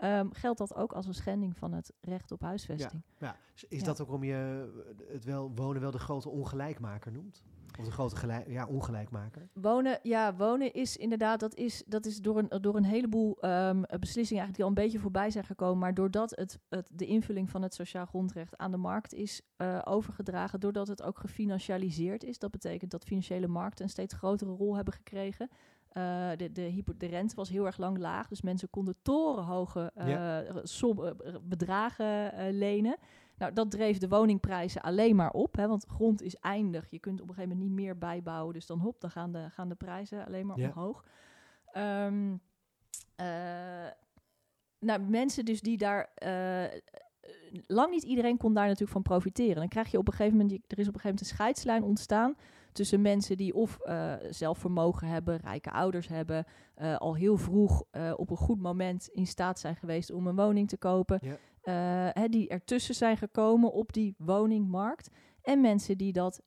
[0.00, 3.02] Ehm, geldt dat ook als een schending van het recht op huisvesting.
[3.18, 3.36] Ja.
[3.54, 3.84] Is- Is Ja.
[3.86, 4.68] dat ook waarom je
[5.12, 7.44] het wel, wonen wel de grote ongelijkmaker noemt?
[7.78, 9.48] Of de grote gelijk, ja, ongelijkmaker?
[9.52, 13.80] Wonen, ja, wonen is inderdaad, dat is, dat is door, een, door een heleboel ehm,
[13.80, 15.78] beslissingen eigenlijk die al een beetje voorbij zijn gekomen.
[15.78, 19.78] Maar doordat het, het, de invulling van het sociaal grondrecht aan de markt is eh,
[19.84, 22.38] overgedragen, doordat het ook gefinancialiseerd is.
[22.38, 25.50] Dat betekent dat financiële markten een steeds grotere rol hebben gekregen.
[25.90, 29.90] Eh, de, de, hypo- de rente was heel erg lang laag, dus mensen konden torenhoge
[29.94, 30.44] Ja.
[30.62, 31.12] som- eh,
[31.42, 32.96] bedragen lenen.
[33.36, 36.86] Nou, dat dreef de woningprijzen alleen maar op, hè, want grond is eindig.
[36.90, 39.46] Je kunt op een gegeven moment niet meer bijbouwen, dus dan hop, dan gaan de,
[39.50, 40.66] gaan de prijzen alleen maar Ja.
[40.74, 41.04] omhoog.
[41.72, 42.36] Ehm,
[43.16, 43.26] eh,
[44.78, 46.10] nou, mensen dus die daar...
[47.66, 49.54] lang niet iedereen kon daar natuurlijk van profiteren.
[49.56, 50.52] Dan krijg je op een gegeven moment...
[50.52, 52.36] Er is op een gegeven moment een scheidslijn ontstaan...
[52.72, 55.36] tussen mensen die of eh, zelfvermogen hebben...
[55.36, 56.44] rijke ouders hebben...
[56.74, 60.12] eh, al heel vroeg eh, op een goed moment in staat zijn geweest...
[60.12, 61.20] om een woning te kopen.
[61.22, 61.36] Ja.
[62.14, 65.10] hè, die ertussen zijn gekomen op die woningmarkt.
[65.42, 66.42] En mensen die dat,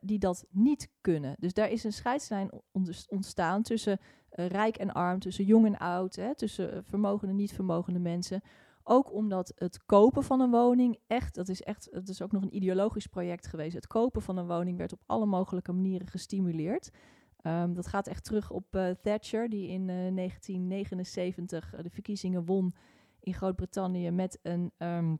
[0.00, 1.36] die dat niet kunnen.
[1.38, 3.98] Dus daar is een scheidslijn ont- ontstaan tussen
[4.30, 8.42] rijk en arm, tussen jong en oud, hè, tussen vermogende en niet-vermogende mensen.
[8.88, 12.42] Ook omdat het kopen van een woning echt, dat is echt, dat is ook nog
[12.42, 13.74] een ideologisch project geweest.
[13.74, 16.90] Het kopen van een woning werd op alle mogelijke manieren gestimuleerd.
[17.36, 22.44] Ehm, dat gaat echt terug op eh, Thatcher, die in eh, 1979 eh, de verkiezingen
[22.44, 22.74] won
[23.20, 25.16] in Groot-Brittannië met een, ehm,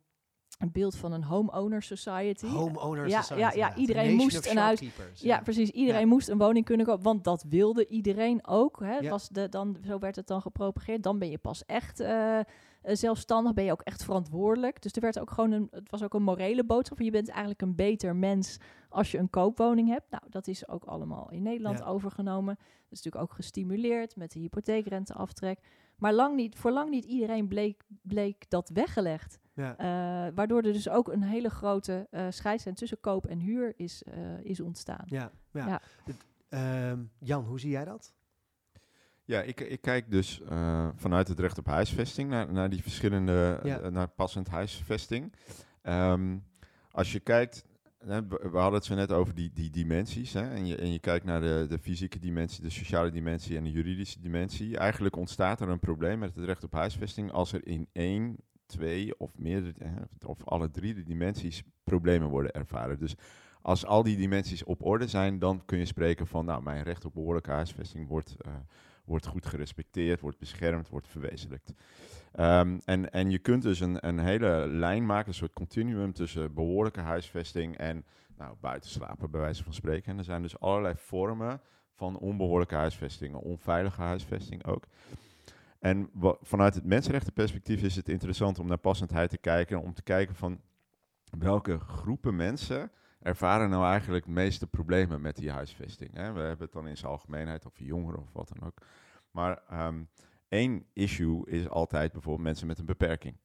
[0.59, 2.47] een beeld van een homeowner society.
[2.47, 4.81] Homeowners Ja, Society, ja, ja, iedereen moest een huis-
[5.15, 5.71] Ja, precies.
[5.71, 8.81] Iedereen moest een woning kunnen kopen, want dat wilde iedereen ook.
[8.81, 9.09] Hè.
[9.09, 11.03] Was de, dan, zo werd het dan gepropageerd.
[11.03, 12.45] Dan ben je pas echt eh, eh,
[12.83, 14.83] zelfstandig, ben je ook echt verantwoordelijk.
[14.83, 17.01] Dus er werd ook gewoon een, het was ook een morele boodschap.
[17.01, 18.57] Je bent eigenlijk een beter mens
[18.89, 20.11] als je een koopwoning hebt.
[20.11, 22.55] Nou, dat is ook allemaal in Nederland overgenomen.
[22.55, 25.59] Dat is natuurlijk ook gestimuleerd met de hypotheekrenteaftrek.
[25.97, 29.39] Maar lang niet, voor lang niet iedereen bleek, bleek dat weggelegd.
[29.57, 29.77] Ja.
[29.79, 34.03] Eh, waardoor er dus ook een hele grote eh scheidslijn tussen koop en huur is,
[34.03, 35.05] eh, is ontstaan.
[35.07, 35.67] Ja, ja.
[35.67, 35.81] Ja.
[36.05, 38.15] Het, ehm, Jan, hoe zie jij dat?
[39.25, 43.61] Ja, ik, ik kijk dus eh, vanuit het recht op huisvesting naar, naar die verschillende,
[43.63, 43.89] Ja.
[43.89, 45.33] naar passend huisvesting.
[45.83, 46.37] Ehm,
[46.91, 47.65] als je kijkt,
[47.99, 51.25] we hadden het zo net over die, die dimensies, hè, en, je, en je kijkt
[51.25, 54.77] naar de, de fysieke dimensie, de sociale dimensie en de juridische dimensie.
[54.79, 58.37] Eigenlijk ontstaat er een probleem met het recht op huisvesting als er in één,
[58.67, 59.75] twee of meerdere,
[60.27, 62.99] of alle drie de dimensies problemen worden ervaren.
[62.99, 63.15] Dus
[63.63, 67.05] als al die dimensies op orde zijn, dan kun je spreken van, nou, mijn recht
[67.05, 68.53] op behoorlijke huisvesting wordt, eh,
[69.05, 71.75] wordt goed gerespecteerd, wordt beschermd, wordt verwezenlijkt.
[72.33, 76.55] Ehm, en, en je kunt dus een, een hele lijn maken, een soort continuum tussen
[76.55, 78.05] behoorlijke huisvesting en
[78.37, 80.13] nou, buiten slapen, bij wijze van spreken.
[80.13, 81.61] En er zijn dus allerlei vormen
[81.95, 84.85] van onbehoorlijke huisvestingen, onveilige huisvesting ook.
[85.87, 86.11] En
[86.41, 90.61] vanuit het mensenrechtenperspectief is het interessant om naar passendheid te kijken, om te kijken van
[91.39, 96.15] welke groepen mensen ervaren nou eigenlijk de meeste problemen met die huisvesting.
[96.15, 96.33] Hè?
[96.33, 98.79] We hebben het dan in zijn algemeenheid over jongeren of wat dan ook.
[99.31, 100.09] Maar um,
[100.49, 103.37] één issue is altijd bijvoorbeeld mensen met een beperking.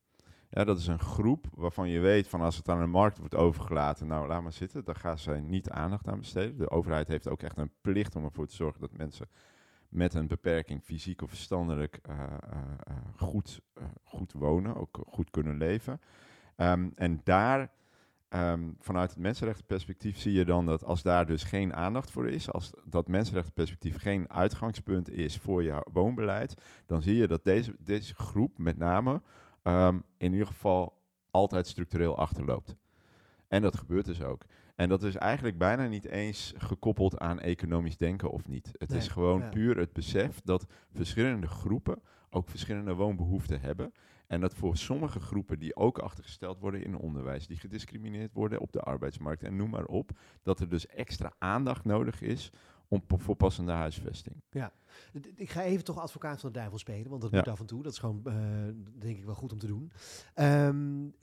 [0.50, 3.36] Ja, dat is een groep waarvan je weet van als het aan de markt wordt
[3.36, 6.58] overgelaten, nou laat maar zitten, dan gaan ze niet aandacht aan besteden.
[6.58, 9.28] De overheid heeft ook echt een plicht om ervoor te zorgen dat mensen
[9.92, 13.62] met een beperking, fysiek of verstandelijk, uh, uh, goed,
[14.04, 16.02] goed wonen, ook goed kunnen leven.
[16.58, 17.72] Um, en daar
[18.36, 22.52] Um, vanuit het mensenrechtenperspectief zie je dan dat als daar dus geen aandacht voor is,
[22.52, 28.16] als dat mensenrechtenperspectief geen uitgangspunt is voor je woonbeleid, dan zie je dat deze, deze
[28.16, 29.22] groep met name
[29.64, 32.76] um, in ieder geval altijd structureel achterloopt.
[33.48, 34.42] En dat gebeurt dus ook.
[34.76, 38.72] En dat is eigenlijk bijna niet eens gekoppeld aan economisch denken of niet.
[38.78, 43.94] Het is gewoon puur het besef dat verschillende groepen ook verschillende woonbehoeften hebben.
[44.28, 48.72] En dat voor sommige groepen die ook achtergesteld worden in onderwijs, die gediscrimineerd worden op
[48.72, 50.12] de arbeidsmarkt en noem maar op,
[50.44, 52.52] dat er dus extra aandacht nodig is
[52.88, 54.36] om voor passende huisvesting.
[54.50, 54.72] Ja,
[55.36, 57.84] ik ga even toch advocaat van de duivel spelen, want dat moet af en toe.
[57.84, 58.34] Dat is gewoon, uh,
[59.00, 59.92] denk ik, wel goed om te doen.
[60.36, 61.14] Um,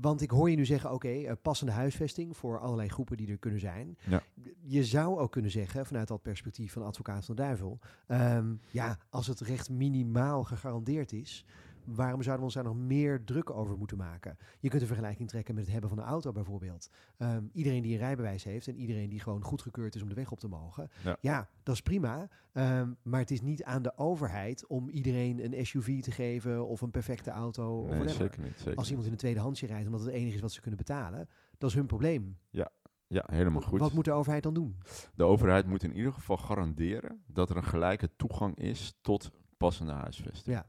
[0.00, 3.16] want ik hoor je nu zeggen, oké, okay, uh, eh, passende huisvesting voor allerlei groepen
[3.16, 3.98] die er kunnen zijn.
[4.08, 4.22] Ja.
[4.62, 7.78] Je zou ook kunnen zeggen, vanuit dat perspectief van advocaat van de duivel,
[8.08, 11.44] um, ja, als het recht minimaal gegarandeerd is,
[11.86, 14.36] waarom zouden we ons daar nog meer druk over moeten maken?
[14.60, 16.90] Je kunt een vergelijking trekken met het hebben van een auto bijvoorbeeld.
[17.16, 20.30] Ehm, iedereen die een rijbewijs heeft en iedereen die gewoon goedgekeurd is om de weg
[20.30, 20.90] op te mogen.
[21.20, 22.28] Ja, dat is prima.
[22.52, 26.80] Ehm, maar het is niet aan de overheid om iedereen een SUV te geven of
[26.80, 27.86] een perfecte auto.
[27.86, 28.58] Nee, of zeker niet.
[28.58, 31.28] Zeker Als iemand in een tweedehandsje rijdt omdat het enige is wat ze kunnen betalen,
[31.58, 32.38] dat is hun probleem.
[32.50, 32.70] Ja,
[33.08, 33.80] ja, helemaal goed.
[33.80, 34.78] Wat moet de overheid dan doen?
[35.14, 39.92] De overheid moet in ieder geval garanderen dat er een gelijke toegang is tot passende
[39.92, 40.56] huisvesting.
[40.56, 40.66] Ja.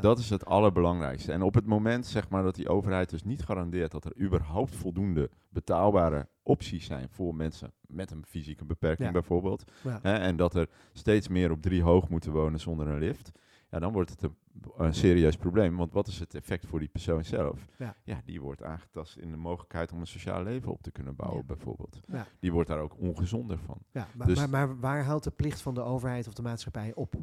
[0.00, 1.32] Dat is het allerbelangrijkste.
[1.32, 4.74] En op het moment zeg maar, dat die overheid dus niet garandeert dat er überhaupt
[4.74, 9.64] voldoende betaalbare opties zijn voor mensen met een fysieke beperking bijvoorbeeld.
[9.82, 13.32] Hè, en dat er steeds meer op drie hoog moeten wonen zonder een lift.
[13.70, 14.36] Ja, dan wordt het een,
[14.76, 15.76] een serieus probleem.
[15.76, 17.66] Want wat is het effect voor die persoon zelf?
[17.78, 17.96] Ja.
[18.04, 18.20] ja.
[18.24, 22.00] die wordt aangetast in de mogelijkheid om een sociaal leven op te kunnen bouwen, bijvoorbeeld.
[22.38, 23.78] Die wordt daar ook ongezonder van.
[23.90, 26.92] Ja, maar, dus maar, maar waar houdt de plicht van de overheid of de maatschappij
[26.94, 27.14] op?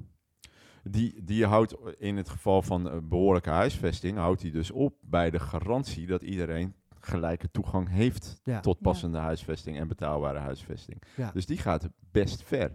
[0.83, 5.39] Die, die houdt in het geval van behoorlijke huisvesting, houdt hij dus op bij de
[5.39, 11.01] garantie dat iedereen gelijke toegang heeft tot passende huisvesting en betaalbare huisvesting.
[11.33, 12.71] Dus die gaat best ver.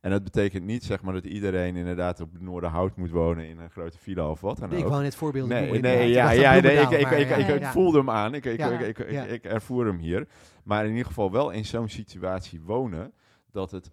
[0.00, 3.70] En dat betekent niet zeg maar dat iedereen inderdaad op Noorderhout moet wonen in een
[3.70, 4.78] grote villa of wat dan ook.
[4.78, 7.98] Ik wou net voorbeelden Nee, nee, ja, ja, nee, ik, ik, ik, ik, ik voelde
[7.98, 8.34] hem aan.
[8.34, 10.28] Ik, ik, ik, ik, ik, ervoer hem hier.
[10.64, 13.12] Maar in ieder geval wel in zo'n situatie wonen
[13.50, 13.90] dat het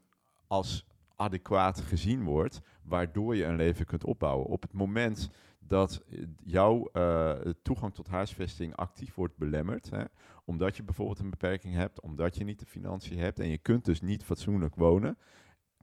[0.48, 0.86] als
[1.22, 4.46] adequaat gezien wordt, waardoor je een leven kunt opbouwen.
[4.46, 6.04] Op het moment dat
[6.44, 10.04] jouw uh, toegang tot huisvesting actief wordt belemmerd, hè,
[10.46, 13.86] omdat je bijvoorbeeld een beperking hebt, omdat je niet de financiën hebt en je kunt
[13.86, 15.18] dus niet fatsoenlijk wonen,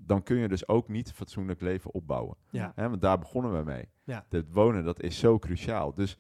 [0.01, 2.37] dan kun je dus ook niet fatsoenlijk leven opbouwen.
[2.51, 2.73] Ja.
[2.75, 3.89] Hè, want daar begonnen we mee.
[4.05, 4.27] Ja.
[4.29, 5.95] Het wonen, dat is zo cruciaal.
[5.95, 6.19] Dus,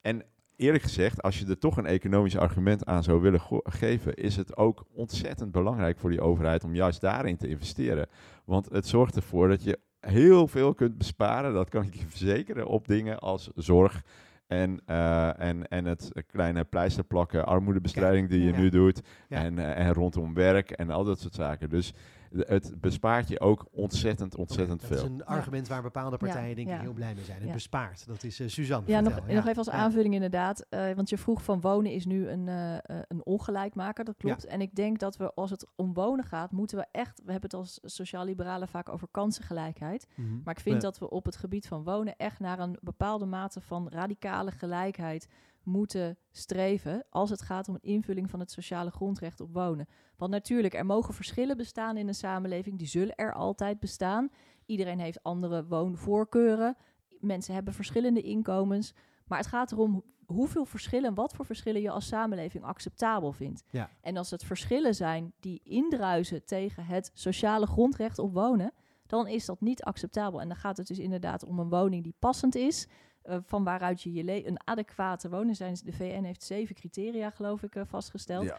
[0.00, 0.24] en
[0.56, 4.56] eerlijk gezegd, als je er toch een economisch argument aan zou willen geven, is het
[4.56, 8.08] ook ontzettend belangrijk voor die overheid om juist daarin te investeren.
[8.44, 12.66] Want het zorgt ervoor dat je heel veel kunt besparen, dat kan ik je verzekeren,
[12.66, 14.02] op dingen als zorg.
[14.46, 19.00] En, uh, en, en het kleine pleisterplakken, armoedebestrijding die je nu doet.
[19.28, 21.68] En, uh, en rondom werk en al dat soort zaken.
[21.68, 21.94] Dus
[22.36, 24.96] het bespaart je ook ontzettend, ontzettend veel.
[24.96, 27.42] Dat is een argument waar bepaalde partijen denk ik heel blij mee zijn.
[27.42, 28.06] Het bespaart.
[28.06, 28.88] Dat is uh, Suzanne.
[28.90, 30.66] Ja, nog, nog, even als aanvulling inderdaad.
[30.70, 32.76] Uh, want je vroeg van wonen is nu een, uh,
[33.08, 34.04] een ongelijkmaker.
[34.04, 34.44] Dat klopt.
[34.44, 37.22] En ik denk dat we als het om wonen gaat, moeten we echt...
[37.24, 40.06] We hebben het als sociaal-liberalen vaak over kansengelijkheid.
[40.14, 40.40] Mm -hmm.
[40.44, 43.60] Maar ik vind dat we op het gebied van wonen echt naar een bepaalde mate
[43.60, 45.28] van radicale gelijkheid
[45.64, 49.88] moeten streven als het gaat om een invulling van het sociale grondrecht op wonen.
[50.16, 54.30] Want natuurlijk, er mogen verschillen bestaan in een samenleving, die zullen er altijd bestaan.
[54.66, 56.76] Iedereen heeft andere woonvoorkeuren,
[57.20, 58.94] mensen hebben verschillende inkomens,
[59.26, 63.62] maar het gaat erom hoeveel verschillen, wat voor verschillen je als samenleving acceptabel vindt.
[63.70, 63.90] Ja.
[64.00, 68.72] En als het verschillen zijn die indruisen tegen het sociale grondrecht op wonen,
[69.06, 70.40] dan is dat niet acceptabel.
[70.40, 72.88] En dan gaat het dus inderdaad om een woning die passend is,
[73.28, 75.76] uh, van waaruit je je een adequate woning zijn.
[75.84, 78.44] De VN heeft zeven criteria, geloof ik, uh, vastgesteld.
[78.44, 78.58] Ja.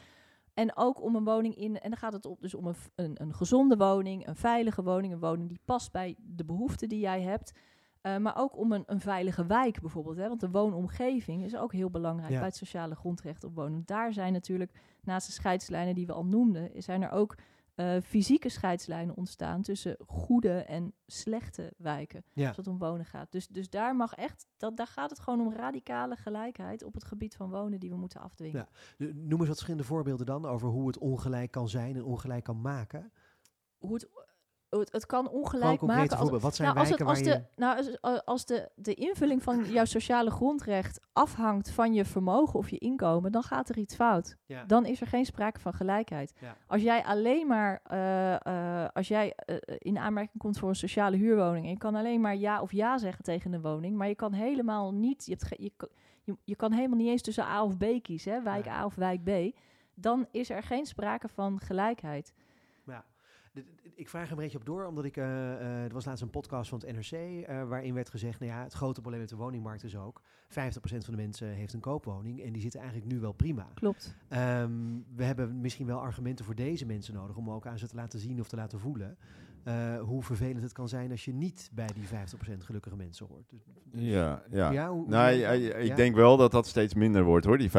[0.53, 3.21] En ook om een woning in, en dan gaat het op, dus om een, een,
[3.21, 7.21] een gezonde woning, een veilige woning, een woning die past bij de behoeften die jij
[7.21, 7.53] hebt.
[8.01, 10.17] Eh, maar ook om een, een veilige wijk bijvoorbeeld.
[10.17, 10.27] Hè?
[10.27, 12.37] Want de woonomgeving is ook heel belangrijk Ja.
[12.37, 13.83] bij het sociale grondrecht op wonen.
[13.85, 17.35] Daar zijn natuurlijk, naast de scheidslijnen die we al noemden, zijn er ook
[17.75, 22.25] eh, fysieke scheidslijnen ontstaan tussen goede en slechte wijken.
[22.33, 22.47] Ja.
[22.47, 23.31] Als het om wonen gaat.
[23.31, 27.03] Dus, dus daar mag echt, dat, daar gaat het gewoon om radicale gelijkheid op het
[27.03, 28.67] gebied van wonen die we moeten afdwingen.
[28.97, 29.05] Ja.
[29.13, 32.61] Noem eens wat verschillende voorbeelden dan over hoe het ongelijk kan zijn en ongelijk kan
[32.61, 33.11] maken.
[33.77, 34.09] Hoe het,
[34.79, 36.17] het, het kan ongelijk maken.
[36.17, 36.29] Als.
[36.41, 37.43] Wat zijn nou, als, het, als, de, je...
[37.55, 42.69] nou, als, als de, de invulling van jouw sociale grondrecht afhangt van je vermogen of
[42.69, 44.37] je inkomen, dan gaat er iets fout.
[44.45, 44.63] Ja.
[44.63, 46.33] Dan is er geen sprake van gelijkheid.
[46.41, 46.55] Ja.
[46.67, 51.17] Als jij alleen maar, eh, eh, als jij eh, in aanmerking komt voor een sociale
[51.17, 54.15] huurwoning en je kan alleen maar ja of ja zeggen tegen een woning, maar je
[54.15, 55.89] kan helemaal niet, je, hebt ge- je, kan-
[56.23, 58.67] je, je kan helemaal niet eens tussen A of B kiezen, hè, wijk.
[58.67, 59.57] A of wijk B,
[59.95, 62.33] dan is er geen sprake van gelijkheid.
[63.95, 65.17] Ik vraag er een beetje op door, omdat ik...
[65.17, 67.11] eh, eh, er was laatst een podcast van het NRC...
[67.45, 70.21] eh, waarin werd gezegd, nou ja, het grote probleem met de woningmarkt is ook...
[70.21, 72.41] 50% van de mensen heeft een koopwoning...
[72.43, 73.67] en die zitten eigenlijk nu wel prima.
[73.73, 74.15] Klopt.
[74.27, 74.71] Ehm,
[75.15, 77.35] we hebben misschien wel argumenten voor deze mensen nodig...
[77.35, 79.17] om ook aan ze te laten zien of te laten voelen...
[79.63, 83.49] eh, hoe vervelend het kan zijn als je niet bij die 50% gelukkige mensen hoort.
[83.49, 84.71] Dus, Ja, ja.
[84.71, 85.95] ja, hoe- Nou, hoe- ja, ja, ik ja?
[85.95, 87.71] denk wel dat dat steeds minder wordt hoor, die 50%.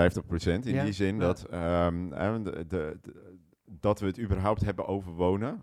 [0.67, 1.21] In Ja, die zin ja.
[1.21, 2.09] dat, ehm,
[2.43, 3.33] de, de, de-
[3.81, 5.61] dat we het überhaupt hebben over wonen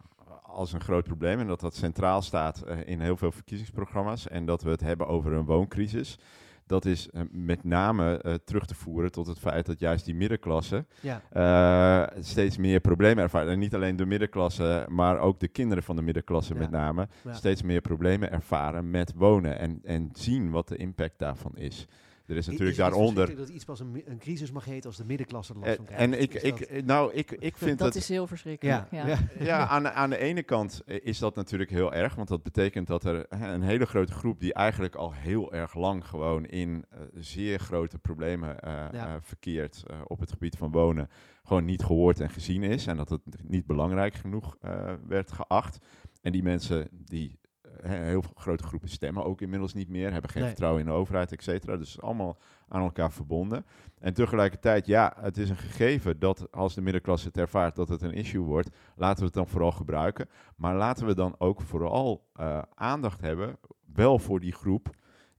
[0.52, 1.39] als een groot probleem.
[1.39, 4.28] En dat dat centraal staat eh, in heel veel verkiezingsprogramma's.
[4.28, 6.20] En dat we het hebben over een wooncrisis.
[6.66, 10.16] Dat is eh, met name eh, terug te voeren tot het feit dat juist die
[10.16, 13.52] middenklasse Ja, steeds meer problemen ervaren.
[13.52, 16.60] En niet alleen de middenklasse, maar ook de kinderen van de middenklasse Ja.
[16.60, 17.08] met name.
[17.24, 17.34] Ja.
[17.34, 21.88] Steeds meer problemen ervaren met wonen en, en zien wat de impact daarvan is.
[22.32, 23.36] Er is natuurlijk het daaronder...
[23.36, 25.86] dat iets pas een, een crisis mag heten als de middenklasse er last van En,
[25.86, 26.03] krijgt?
[26.13, 27.95] en ik, ik, dat- nou, ik, ik vind dat, dat...
[28.01, 28.91] is heel verschrikkelijk.
[28.91, 29.07] ja, Ja.
[29.07, 29.17] ja.
[29.45, 32.43] ja, aan, de- aan de ene kant eh, is dat natuurlijk heel erg, want dat
[32.43, 36.45] betekent dat er hè, een hele grote groep die eigenlijk al heel erg lang gewoon
[36.45, 38.91] in eh, zeer grote problemen eh, Ja.
[39.07, 41.09] eh, verkeert eh, op het gebied van wonen,
[41.43, 45.77] gewoon niet gehoord en gezien is en dat het niet belangrijk genoeg eh, werd geacht.
[46.21, 47.41] En die mensen die eh,
[47.82, 50.49] heel grote groepen stemmen ook inmiddels niet meer, hebben geen Nee.
[50.49, 51.77] vertrouwen in de overheid, et cetera.
[51.77, 53.65] Dus allemaal aan elkaar verbonden.
[53.99, 58.01] En tegelijkertijd, ja, het is een gegeven dat als de middenklasse het ervaart dat het
[58.01, 60.29] een issue wordt, laten we het dan vooral gebruiken.
[60.55, 63.57] Maar laten we dan ook vooral eh, aandacht hebben,
[63.93, 64.89] wel voor die groep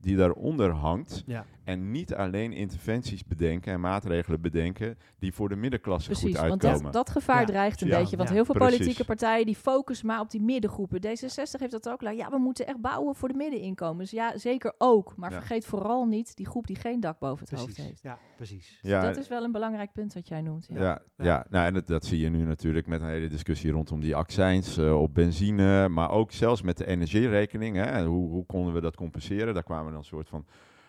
[0.02, 1.22] die daaronder hangt.
[1.26, 1.44] Ja.
[1.64, 6.64] En niet alleen interventies bedenken en maatregelen bedenken die voor de middenklasse Precies, goed want
[6.64, 6.82] uitkomen.
[6.92, 7.46] dat, dat gevaar Ja.
[7.46, 7.98] dreigt een Ja.
[7.98, 8.16] beetje.
[8.16, 8.76] Want Ja, heel veel precies.
[8.76, 11.00] politieke partijen die focussen maar op die middengroepen.
[11.00, 12.00] D66 heeft dat ook.
[12.00, 14.10] Nou, ja, we moeten echt bouwen voor de middeninkomens.
[14.10, 15.16] Ja, zeker ook.
[15.16, 15.38] Maar Ja.
[15.38, 17.84] vergeet vooral niet die groep die geen dak boven het hoofd Precies.
[17.84, 18.02] heeft.
[18.02, 18.78] Ja, precies.
[18.82, 20.66] ja, dat is wel een belangrijk punt wat jij noemt.
[20.68, 20.76] Ja.
[20.82, 21.24] Ja, ja.
[21.24, 21.46] Ja.
[21.50, 24.76] Nou, en dat, dat zie je nu natuurlijk met een hele discussie rondom die accijns
[24.76, 27.76] eh, op benzine, maar ook zelfs met de energierekening.
[27.76, 28.04] Hè.
[28.04, 29.54] Hoe, hoe konden we dat compenseren?
[29.54, 30.46] Daar kwamen een soort van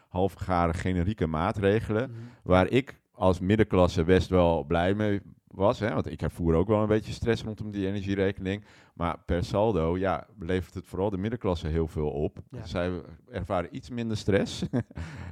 [0.09, 2.19] halfgare generieke maatregelen, Mhm.
[2.43, 5.79] waar ik als middenklasse best wel blij mee was.
[5.79, 8.65] Hè, want ik ervoer ook wel een beetje stress rondom die energierekening.
[8.93, 12.37] Maar per saldo ja, levert het vooral de middenklasse heel veel op.
[12.49, 12.65] Ja.
[12.65, 13.01] Zij
[13.31, 14.63] ervaren iets minder stress.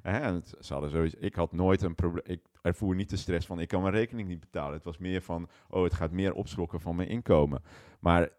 [0.03, 2.23] En het, ze hadden sowieso, ik had nooit een probleem.
[2.25, 4.73] Ik ervoer niet de stress van ik kan mijn rekening niet betalen.
[4.73, 7.61] Het was meer van, oh, het gaat meer opslokken van mijn inkomen.
[7.99, 8.29] Maar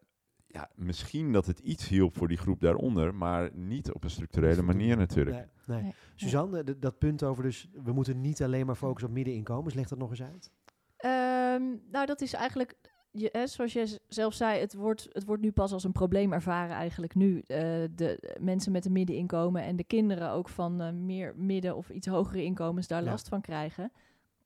[0.53, 4.62] ja, misschien dat het iets hielp voor die groep daaronder, maar niet op een structurele
[4.62, 5.36] manier natuurlijk.
[5.36, 5.82] Nee, nee.
[5.82, 5.94] Nee.
[6.14, 9.74] Suzanne, dat punt over dus, we moeten niet alleen maar focussen op middeninkomens.
[9.74, 10.50] Leg dat nog eens uit.
[10.96, 12.76] Ehm, nou, dat is eigenlijk,
[13.11, 16.32] je, hè, zoals jij zelf zei, het wordt, het wordt nu pas als een probleem
[16.32, 17.38] ervaren eigenlijk nu.
[17.46, 17.59] eh,
[17.94, 22.07] de mensen met een middeninkomen en de kinderen ook van eh, meer midden- of iets
[22.07, 23.11] hogere inkomens daar Ja.
[23.11, 23.92] last van krijgen.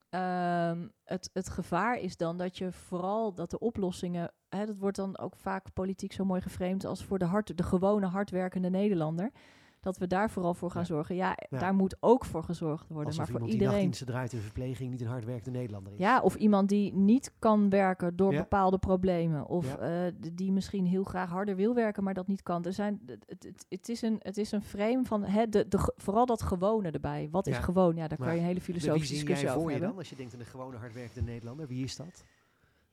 [0.09, 4.97] Ehm, het, het gevaar is dan dat je vooral dat de oplossingen, hè, dat wordt
[4.97, 9.31] dan ook vaak politiek zo mooi geframed als voor de, hard, de gewone hardwerkende Nederlander.
[9.87, 10.87] Dat we daar vooral voor gaan Ja.
[10.87, 11.15] zorgen.
[11.15, 11.59] Ja, Ja.
[11.59, 13.07] daar moet ook voor gezorgd worden.
[13.07, 13.73] Alsof maar voor iemand die iedereen.
[13.75, 15.99] nachtdiensten draait in verpleging niet een hardwerkende Nederlander is.
[15.99, 18.39] Ja, of iemand die niet kan werken door Ja.
[18.41, 19.47] bepaalde problemen.
[19.47, 19.91] Of eh,
[20.33, 22.65] die misschien heel graag harder wil werken, maar dat niet kan.
[22.65, 26.27] Er zijn, het, het, is, een, het is een frame van hè, de, de, vooral
[26.27, 27.29] dat gewone erbij.
[27.31, 27.97] Wat is gewoon?
[27.97, 29.77] Ja, daar Maar kan je een hele Wie filosofische zie discussie jij over voor je
[29.77, 29.89] hebben.
[29.89, 31.67] dan, als je denkt aan een gewone hardwerkende Nederlander?
[31.67, 32.25] Wie is dat?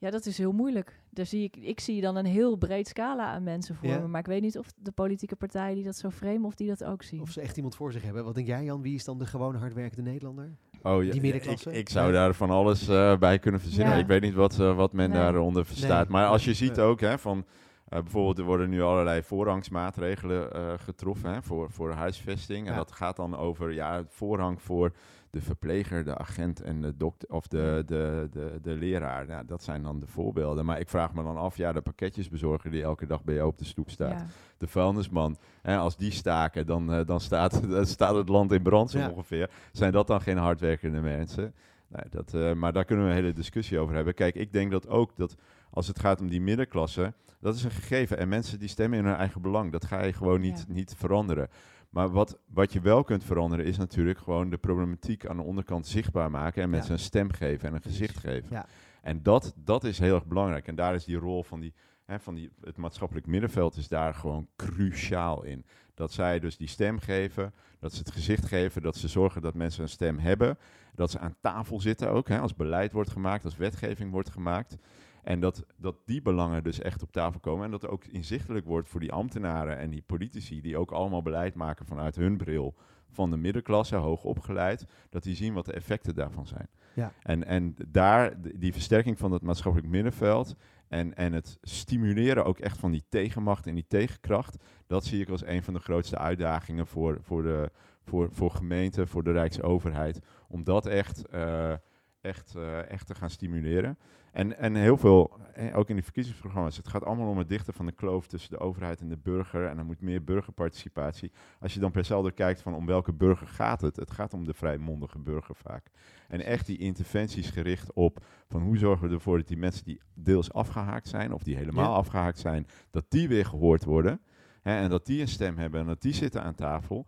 [0.03, 0.99] Ja, dat is heel moeilijk.
[1.09, 3.99] Daar zie ik, ik zie dan een heel breed scala aan mensen voor Ja.
[3.99, 4.07] me.
[4.07, 6.83] Maar ik weet niet of de politieke partijen die dat zo framen, of die dat
[6.83, 7.21] ook zien.
[7.21, 8.23] Of ze echt iemand voor zich hebben.
[8.23, 10.49] Wat denk jij Jan, wie is dan de gewone hardwerkende Nederlander?
[10.81, 11.69] Oh, ja, Die middenklasse?
[11.69, 13.93] Ik, ik zou daar van alles eh, bij kunnen verzinnen.
[13.93, 13.99] Ja.
[13.99, 15.19] Ik weet niet wat, eh, wat men Nee.
[15.19, 16.07] daaronder verstaat.
[16.09, 16.17] Nee.
[16.17, 17.45] Maar als je ziet ook, hè, van,
[17.93, 22.67] eh, bijvoorbeeld er worden nu allerlei voorrangsmaatregelen eh, getroffen hè, voor, voor huisvesting.
[22.67, 24.91] En dat gaat dan over ja, voorrang voor
[25.29, 29.25] de verpleger, de agent en de dokter of de, de, de, de leraar.
[29.25, 30.65] Nou, dat zijn dan de voorbeelden.
[30.65, 33.57] Maar ik vraag me dan af, ja, de pakketjesbezorger die elke dag bij jou op
[33.57, 34.19] de stoep staat.
[34.19, 34.25] Ja.
[34.57, 38.61] De vuilnisman, hè, als die staken, dan, eh, dan staat, dan staat het land in
[38.61, 39.49] brand zo ongeveer.
[39.71, 41.53] Zijn dat dan geen hardwerkende mensen?
[41.87, 44.13] Nee, dat, maar daar kunnen we een hele discussie over hebben.
[44.13, 45.35] Kijk, ik denk dat ook dat
[45.73, 48.17] als het gaat om die middenklasse, dat is een gegeven.
[48.17, 50.73] En mensen die stemmen in hun eigen belang, dat ga je gewoon niet, Ja.
[50.73, 51.49] niet veranderen.
[51.89, 55.87] Maar wat, wat je wel kunt veranderen, is natuurlijk gewoon de problematiek aan de onderkant
[55.87, 56.75] zichtbaar maken en Ja.
[56.75, 58.47] mensen een stem geven en een gezicht geven.
[58.49, 58.65] Ja.
[59.01, 60.67] En dat, dat is heel erg belangrijk.
[60.67, 61.73] En daar is die rol van, die,
[62.05, 65.65] hè, van die, het maatschappelijk middenveld is daar gewoon cruciaal in.
[65.93, 69.53] Dat zij dus die stem geven, dat ze het gezicht geven, dat ze zorgen dat
[69.53, 70.57] mensen een stem hebben.
[70.95, 74.77] Dat ze aan tafel zitten ook, hè, als beleid wordt gemaakt, als wetgeving wordt gemaakt.
[75.23, 77.65] En dat, dat die belangen dus echt op tafel komen.
[77.65, 81.21] En dat er ook inzichtelijk wordt voor die ambtenaren en die politici, die ook allemaal
[81.21, 82.75] beleid maken vanuit hun bril
[83.09, 86.67] van de middenklasse, hoog opgeleid, dat die zien wat de effecten daarvan zijn.
[86.93, 87.11] Ja.
[87.21, 90.55] En, en daar, die versterking van het maatschappelijk middenveld
[90.87, 95.29] en, en het stimuleren ook echt van die tegenmacht en die tegenkracht, dat zie ik
[95.29, 97.71] als een van de grootste uitdagingen voor, voor, de,
[98.03, 101.73] voor, voor gemeenten, voor de Rijksoverheid, om dat echt, eh,
[102.21, 103.97] echt, eh, echt te gaan stimuleren.
[104.33, 107.73] En, en heel veel, eh, ook in die verkiezingsprogramma's, het gaat allemaal om het dichten
[107.73, 109.65] van de kloof tussen de overheid en de burger.
[109.65, 111.31] En er moet meer burgerparticipatie.
[111.59, 114.45] Als je dan per saldo kijkt van om welke burger gaat het, het gaat om
[114.45, 115.85] de vrijmondige burger vaak.
[116.27, 120.01] En echt die interventies gericht op van hoe zorgen we ervoor dat die mensen die
[120.13, 121.97] deels afgehaakt zijn, of die helemaal Ja.
[121.97, 124.21] afgehaakt zijn, dat die weer gehoord worden.
[124.61, 127.05] Hè, en dat die een stem hebben en dat die zitten aan tafel.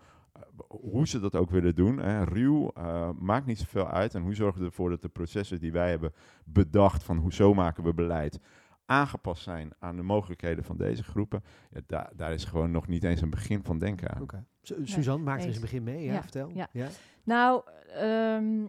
[0.67, 4.15] Hoe ze dat ook willen doen, hè, ruw, eh, maakt niet zoveel uit.
[4.15, 6.13] En hoe zorgen we ervoor dat de processen die wij hebben
[6.45, 8.39] bedacht van hoe zo maken we beleid,
[8.85, 11.43] aangepast zijn aan de mogelijkheden van deze groepen.
[11.71, 14.47] Ja, daar, daar is gewoon nog niet eens een begin van denken aan.
[14.83, 16.03] Suzanne, maak er eens een begin mee.
[16.03, 16.49] Ja, Ja, vertel.
[16.53, 16.87] ja.
[17.23, 17.61] Nou,
[17.93, 18.67] ehm,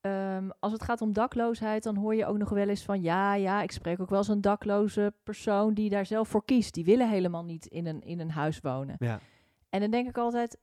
[0.00, 3.34] ehm, als het gaat om dakloosheid, dan hoor je ook nog wel eens van ja,
[3.34, 6.74] ja, ik spreek ook wel eens een dakloze persoon die daar zelf voor kiest.
[6.74, 8.96] Die willen helemaal niet in een, in een huis wonen.
[8.98, 9.20] Ja.
[9.70, 10.58] En dan denk ik altijd,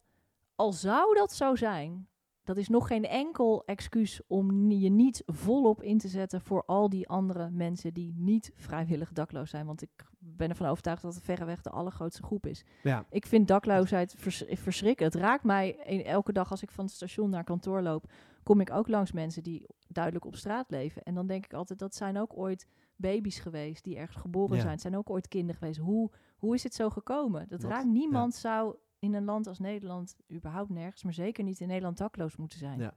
[0.55, 2.07] al zou dat zo zijn,
[2.43, 6.89] dat is nog geen enkel excuus om je niet volop in te zetten voor al
[6.89, 9.65] die andere mensen die niet vrijwillig dakloos zijn.
[9.65, 9.89] Want ik
[10.19, 12.63] ben ervan overtuigd dat het verreweg de allergrootste groep is.
[12.83, 13.05] Ja.
[13.09, 15.13] Ik vind dakloosheid vers verschrikkelijk.
[15.13, 18.11] Het raakt mij elke dag als ik van het station naar kantoor loop,
[18.43, 21.03] kom ik ook langs mensen die duidelijk op straat leven.
[21.03, 24.59] En dan denk ik altijd, dat zijn ook ooit baby's geweest die ergens geboren Ja.
[24.61, 24.73] zijn.
[24.73, 25.79] Het zijn ook ooit kinderen geweest.
[25.79, 27.47] Hoe, hoe is het zo gekomen?
[27.47, 28.75] Dat raakt niemand zou
[29.05, 32.79] in een land als Nederland überhaupt nergens, maar zeker niet in Nederland dakloos moeten zijn.
[32.79, 32.93] Ja.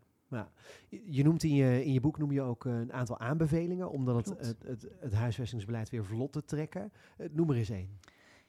[0.89, 3.91] Je je noemt in je, in je boek noem je ook eh, een aantal aanbevelingen
[3.91, 6.93] om dan het, het, het huisvestingsbeleid weer vlot te trekken.
[7.17, 7.99] Eh, noem er eens één.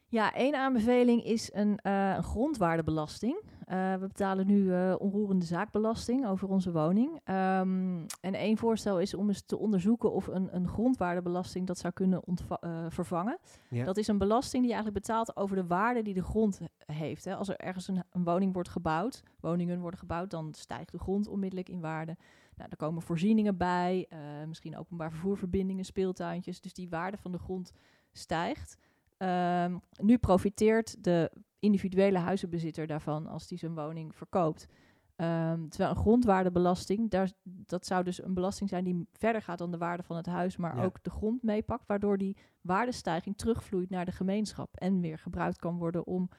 [0.07, 3.41] Ja, één aanbeveling is een, eh, een grondwaardebelasting.
[3.69, 7.19] Eh, we betalen nu eh, onroerende zaakbelasting over onze woning.
[7.23, 11.93] Ehm, en één voorstel is om eens te onderzoeken of een, een grondwaardebelasting dat zou
[11.93, 12.21] kunnen
[12.59, 13.37] eh, vervangen.
[13.69, 13.85] Ja.
[13.85, 16.93] Dat is een belasting die je eigenlijk betaalt over de waarde die de grond he-
[16.93, 17.25] heeft.
[17.25, 17.35] Hè.
[17.35, 21.27] Als er ergens een, een woning wordt gebouwd, woningen worden gebouwd, dan stijgt de grond
[21.27, 22.17] onmiddellijk in waarde.
[22.55, 24.07] Nou, er komen voorzieningen bij,
[24.47, 26.61] misschien openbaar vervoerverbindingen, speeltuintjes.
[26.61, 27.71] Dus die waarde van de grond
[28.11, 28.77] stijgt.
[29.17, 34.67] Ehm, nu profiteert de individuele huizenbezitter daarvan als die zijn woning verkoopt.
[35.15, 39.71] Ehm, terwijl een grondwaardebelasting, daar, dat zou dus een belasting zijn die verder gaat dan
[39.71, 40.83] de waarde van het huis, maar Ja.
[40.83, 45.77] ook de grond meepakt, waardoor die waardestijging terugvloeit naar de gemeenschap en weer gebruikt kan
[45.77, 46.29] worden om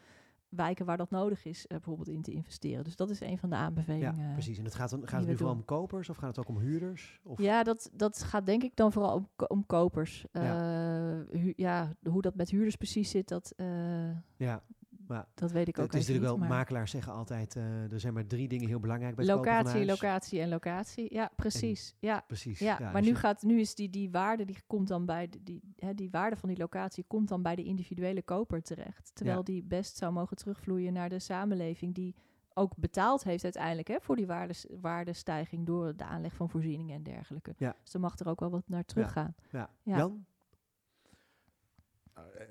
[0.48, 2.84] wijken waar dat nodig is, eh, bijvoorbeeld in te investeren.
[2.84, 4.32] Dus dat is een van de Ja, aanbevelingen.
[4.32, 4.58] precies.
[4.58, 6.48] En het gaat, dan, gaat die het nu vooral om kopers of gaat het ook
[6.56, 7.20] om huurders?
[7.24, 10.24] Of, Ja, dat, dat gaat denk ik dan vooral om, om kopers.
[10.32, 10.42] Ja.
[10.42, 14.62] Eh, hu- ja, hoe dat met huurders precies zit, dat, eh, ja.
[15.10, 18.14] Maar dat weet ik ook het is natuurlijk wel, makelaars zeggen altijd, eh, er zijn
[18.14, 21.14] maar drie dingen heel belangrijk bij Locatie, locatie en locatie.
[21.14, 21.94] Ja, precies.
[21.98, 22.58] ja, Precies.
[22.58, 25.28] ja, dus maar nu, je- gaat, nu is die, die waarde die komt dan bij
[25.28, 29.10] de, die, hè, die waarde van die locatie komt dan bij de individuele koper terecht.
[29.14, 29.42] Terwijl Ja.
[29.44, 32.14] die best zou mogen terugvloeien naar de samenleving die
[32.54, 37.02] ook betaald heeft uiteindelijk hè, voor die waardes, waardestijging door de aanleg van voorzieningen en
[37.02, 37.54] dergelijke.
[37.56, 37.74] Ja.
[37.82, 39.34] Dus dan mag er ook wel wat naar teruggaan.
[39.50, 39.70] ja.
[39.82, 39.96] ja.
[39.96, 40.24] Jan?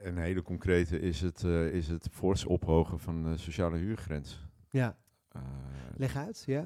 [0.01, 4.47] Een hele concrete is het, eh, is het fors ophogen van de sociale huurgrens.
[4.70, 4.97] Ja.
[5.32, 5.41] Eh,
[5.95, 6.65] Leg uit, ja.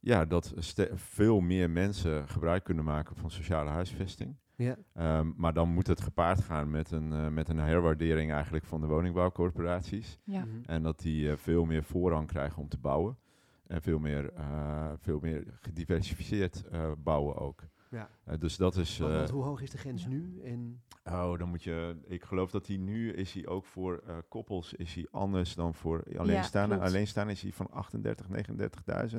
[0.00, 0.52] ja, dat
[0.94, 4.36] veel meer mensen gebruik kunnen maken van sociale huisvesting.
[4.56, 4.76] Ja.
[4.94, 8.80] Ehm, maar dan moet het gepaard gaan met een, eh, met een herwaardering eigenlijk van
[8.80, 10.18] de woningbouwcorporaties.
[10.24, 10.44] Ja.
[10.44, 10.56] Mhm.
[10.66, 13.16] En dat die eh, veel meer voorrang krijgen om te bouwen.
[13.68, 17.62] En veel meer, eh, veel meer gediversifieerd eh, bouwen ook.
[17.90, 18.08] Ja.
[18.24, 18.98] Eh, dus dat is...
[18.98, 20.08] Want, eh, want hoe hoog is de grens ja.
[20.08, 20.40] nu?
[20.44, 21.96] En, Oh, dan moet je.
[22.06, 25.74] Ik geloof dat hij nu is hij ook voor eh, koppels is hij anders dan
[25.74, 26.74] voor alleenstaande.
[26.74, 26.90] klopt.
[26.90, 29.18] Alleenstaan is hij van 38, 39.000.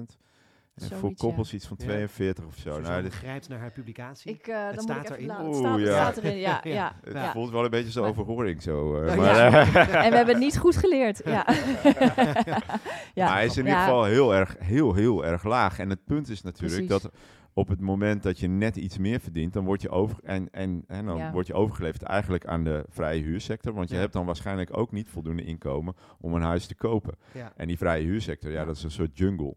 [0.75, 1.85] En voor koppels iets van Ja.
[1.85, 2.59] 42 of zo.
[2.59, 4.31] Suzanne Nou, dit, grijpt naar haar publicatie.
[4.31, 5.45] Ik, eh, dan moet staat ik even erin.
[5.45, 5.93] Oeh, Het staat, het ja.
[5.93, 6.59] staat erin, ja.
[6.63, 6.71] Ja.
[6.73, 6.95] ja.
[7.03, 7.31] het ja.
[7.31, 9.01] voelt wel een beetje zo overhoring zo.
[9.01, 9.51] eh, Ja, maar, ja.
[10.05, 11.21] En we hebben het niet goed geleerd.
[11.25, 11.45] Ja.
[13.13, 13.25] ja.
[13.25, 13.69] maar hij is in Ja.
[13.69, 15.79] ieder geval heel erg, heel, heel erg laag.
[15.79, 17.01] En het punt is natuurlijk Precies.
[17.03, 17.11] dat
[17.59, 20.83] op het moment dat je net iets meer verdient, dan word je, over, en, en,
[20.87, 21.31] en dan Ja.
[21.31, 23.73] word je overgeleverd eigenlijk aan de vrije huursector.
[23.73, 24.01] Want je Ja.
[24.01, 27.15] hebt dan waarschijnlijk ook niet voldoende inkomen om een huis te kopen.
[27.33, 27.53] Ja.
[27.55, 28.65] En die vrije huursector, ja, Ja.
[28.65, 29.55] dat is een soort jungle.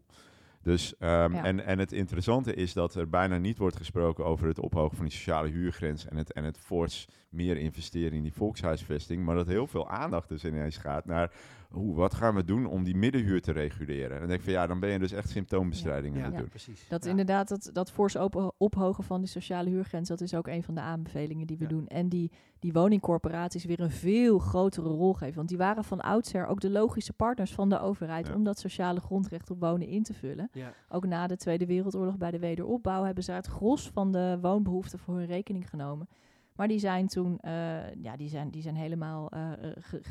[0.61, 1.43] Dus, ehm, Ja.
[1.43, 5.05] en, en het interessante is dat er bijna niet wordt gesproken over het ophogen van
[5.05, 9.47] die sociale huurgrens en het, en het fors meer investeren in die volkshuisvesting, maar dat
[9.47, 11.31] heel veel aandacht dus ineens gaat naar
[11.73, 14.11] hoe, wat gaan we doen om die middenhuur te reguleren.
[14.11, 16.37] En dan denk ik van ja, dan ben je dus echt symptoombestrijding aan Ja, het
[16.37, 16.49] doen.
[16.49, 16.87] precies.
[16.87, 17.09] Dat Ja.
[17.09, 18.15] inderdaad, dat, dat fors
[18.57, 21.69] ophogen van de sociale huurgrens, dat is ook een van de aanbevelingen die we Ja.
[21.69, 21.87] doen.
[21.87, 25.35] En die, die woningcorporaties weer een veel grotere rol geven.
[25.35, 28.33] Want die waren van oudsher ook de logische partners van de overheid Ja.
[28.33, 30.49] om dat sociale grondrecht op wonen in te vullen.
[30.51, 30.73] Ja.
[30.89, 34.99] Ook na de Tweede Wereldoorlog bij de wederopbouw hebben ze het gros van de woonbehoeften
[34.99, 36.07] voor hun rekening genomen.
[36.55, 39.51] Maar die zijn toen, eh, ja, die zijn, die zijn helemaal, eh,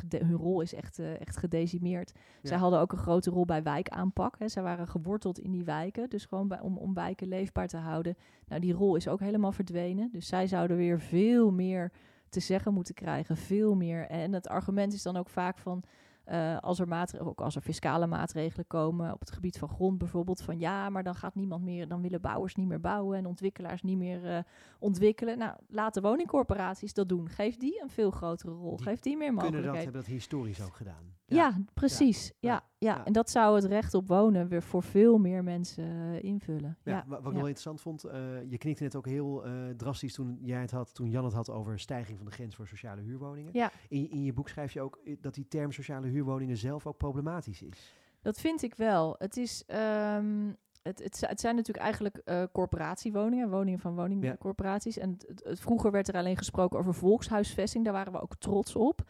[0.09, 2.12] hun rol is echt, eh, echt gedecimeerd.
[2.43, 4.38] Zij hadden ook een grote rol bij wijkaanpak.
[4.38, 4.49] Hè.
[4.49, 8.16] Zij waren geworteld in die wijken, dus gewoon bij, om, om wijken leefbaar te houden.
[8.47, 10.09] Nou, die rol is ook helemaal verdwenen.
[10.12, 11.93] Dus zij zouden weer veel meer
[12.28, 14.07] te zeggen moeten krijgen, veel meer.
[14.07, 15.82] En het argument is dan ook vaak van,
[16.25, 19.99] eh, als er maatregelen, ook als er fiscale maatregelen komen op het gebied van grond
[19.99, 23.27] bijvoorbeeld, van ja, maar dan gaat niemand meer, dan willen bouwers niet meer bouwen en
[23.27, 24.39] ontwikkelaars niet meer eh,
[24.79, 25.39] ontwikkelen.
[25.39, 27.29] Nou, laat de woningcorporaties dat doen.
[27.29, 28.77] Geef die een veel grotere rol.
[28.77, 29.83] Die Geef die meer Kunnen dat, mogelijkheden.
[29.85, 31.14] hebben dat historisch ook gedaan.
[31.27, 32.33] Ja, precies.
[32.41, 32.53] Ja.
[32.53, 32.62] Ja.
[32.83, 36.76] Ja, en dat zou het recht op wonen weer voor veel meer mensen eh, invullen.
[36.83, 39.53] Ja, Ja, wa- wat ik wel interessant vond, eh, je knikte net ook heel eh,
[39.76, 42.66] drastisch toen jij het had, toen Jan het had over stijging van de grens voor
[42.66, 43.51] sociale huurwoningen.
[43.53, 43.70] Ja.
[43.89, 47.62] In, in je boek schrijf je ook dat die term sociale huurwoningen zelf ook problematisch
[47.62, 47.95] is.
[48.22, 49.14] Dat vind ik wel.
[49.18, 50.53] Het, is, ehm,
[50.83, 52.22] het, het, zi- het zijn natuurlijk eigenlijk
[52.53, 54.99] corporatiewoningen, woningen van woningcorporaties.
[54.99, 59.03] En het- vroeger werd er alleen gesproken over volkshuisvesting, daar waren we ook trots op.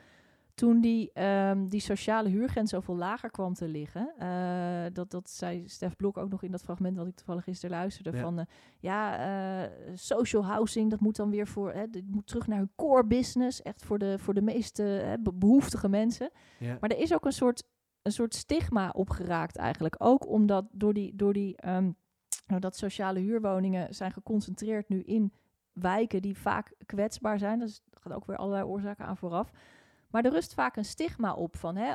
[0.55, 5.69] Toen die, ehm, die sociale huurgrens zoveel lager kwam te liggen, eh, dat, dat zei
[5.69, 8.23] Stef Blok ook nog in dat fragment wat ik toevallig gisteren luisterde, Ja.
[8.23, 8.45] van eh,
[8.79, 9.19] ja,
[9.65, 13.05] eh, social housing, dat moet dan weer voor, hè, dit moet terug naar hun core
[13.07, 16.31] business, echt voor de, voor de meest eh, be- behoeftige mensen.
[16.59, 16.77] Ja.
[16.81, 17.65] Maar er is ook een soort,
[18.03, 19.95] een soort stigma opgeraakt eigenlijk.
[19.99, 21.91] Ook omdat door die, door die ehm,
[22.47, 25.33] nou, dat sociale huurwoningen zijn geconcentreerd nu in
[25.73, 27.59] wijken die vaak kwetsbaar zijn.
[27.59, 29.51] Dus er gaat ook weer allerlei oorzaken aan vooraf.
[30.13, 31.95] Maar er rust vaak een stigma op van hè,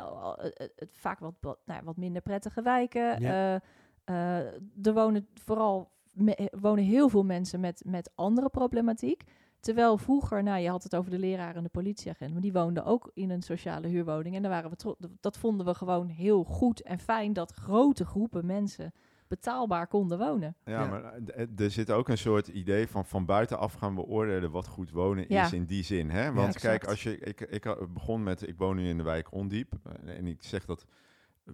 [0.75, 3.21] het, vaak wat, wat, nou, wat minder prettige wijken.
[3.21, 3.55] Ja.
[3.55, 3.61] Eh,
[4.03, 4.45] eh,
[4.83, 9.23] er wonen vooral me- wonen heel veel mensen met, met andere problematiek.
[9.59, 12.85] Terwijl vroeger, nou, je had het over de leraar en de politieagent, maar die woonden
[12.85, 14.35] ook in een sociale huurwoning.
[14.35, 18.45] En daar waren we dat vonden we gewoon heel goed en fijn dat grote groepen
[18.45, 18.93] mensen
[19.27, 20.55] betaalbaar konden wonen.
[20.65, 20.87] Ja, Ja.
[20.89, 24.67] maar eh, eh, er zit ook een soort idee van van buitenaf gaan beoordelen wat
[24.67, 25.45] goed wonen Ja.
[25.45, 26.09] is in die zin.
[26.09, 26.33] Hè?
[26.33, 29.31] Want kijk, als je, ik, ik ha- begon met, ik woon nu in de wijk
[29.31, 30.85] Ondiep eh, en ik zeg dat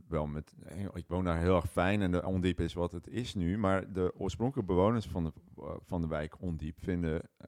[0.07, 3.07] wel met, eh, ik woon daar heel erg fijn en de Ondiep is wat het
[3.07, 7.47] is nu, maar de oorspronkelijke bewoners van de, eh, van de wijk Ondiep vinden eh,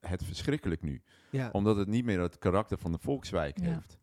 [0.00, 1.02] het verschrikkelijk nu.
[1.30, 1.48] Ja.
[1.52, 3.64] Omdat het niet meer het karakter van de volkswijk Ja.
[3.72, 3.98] heeft.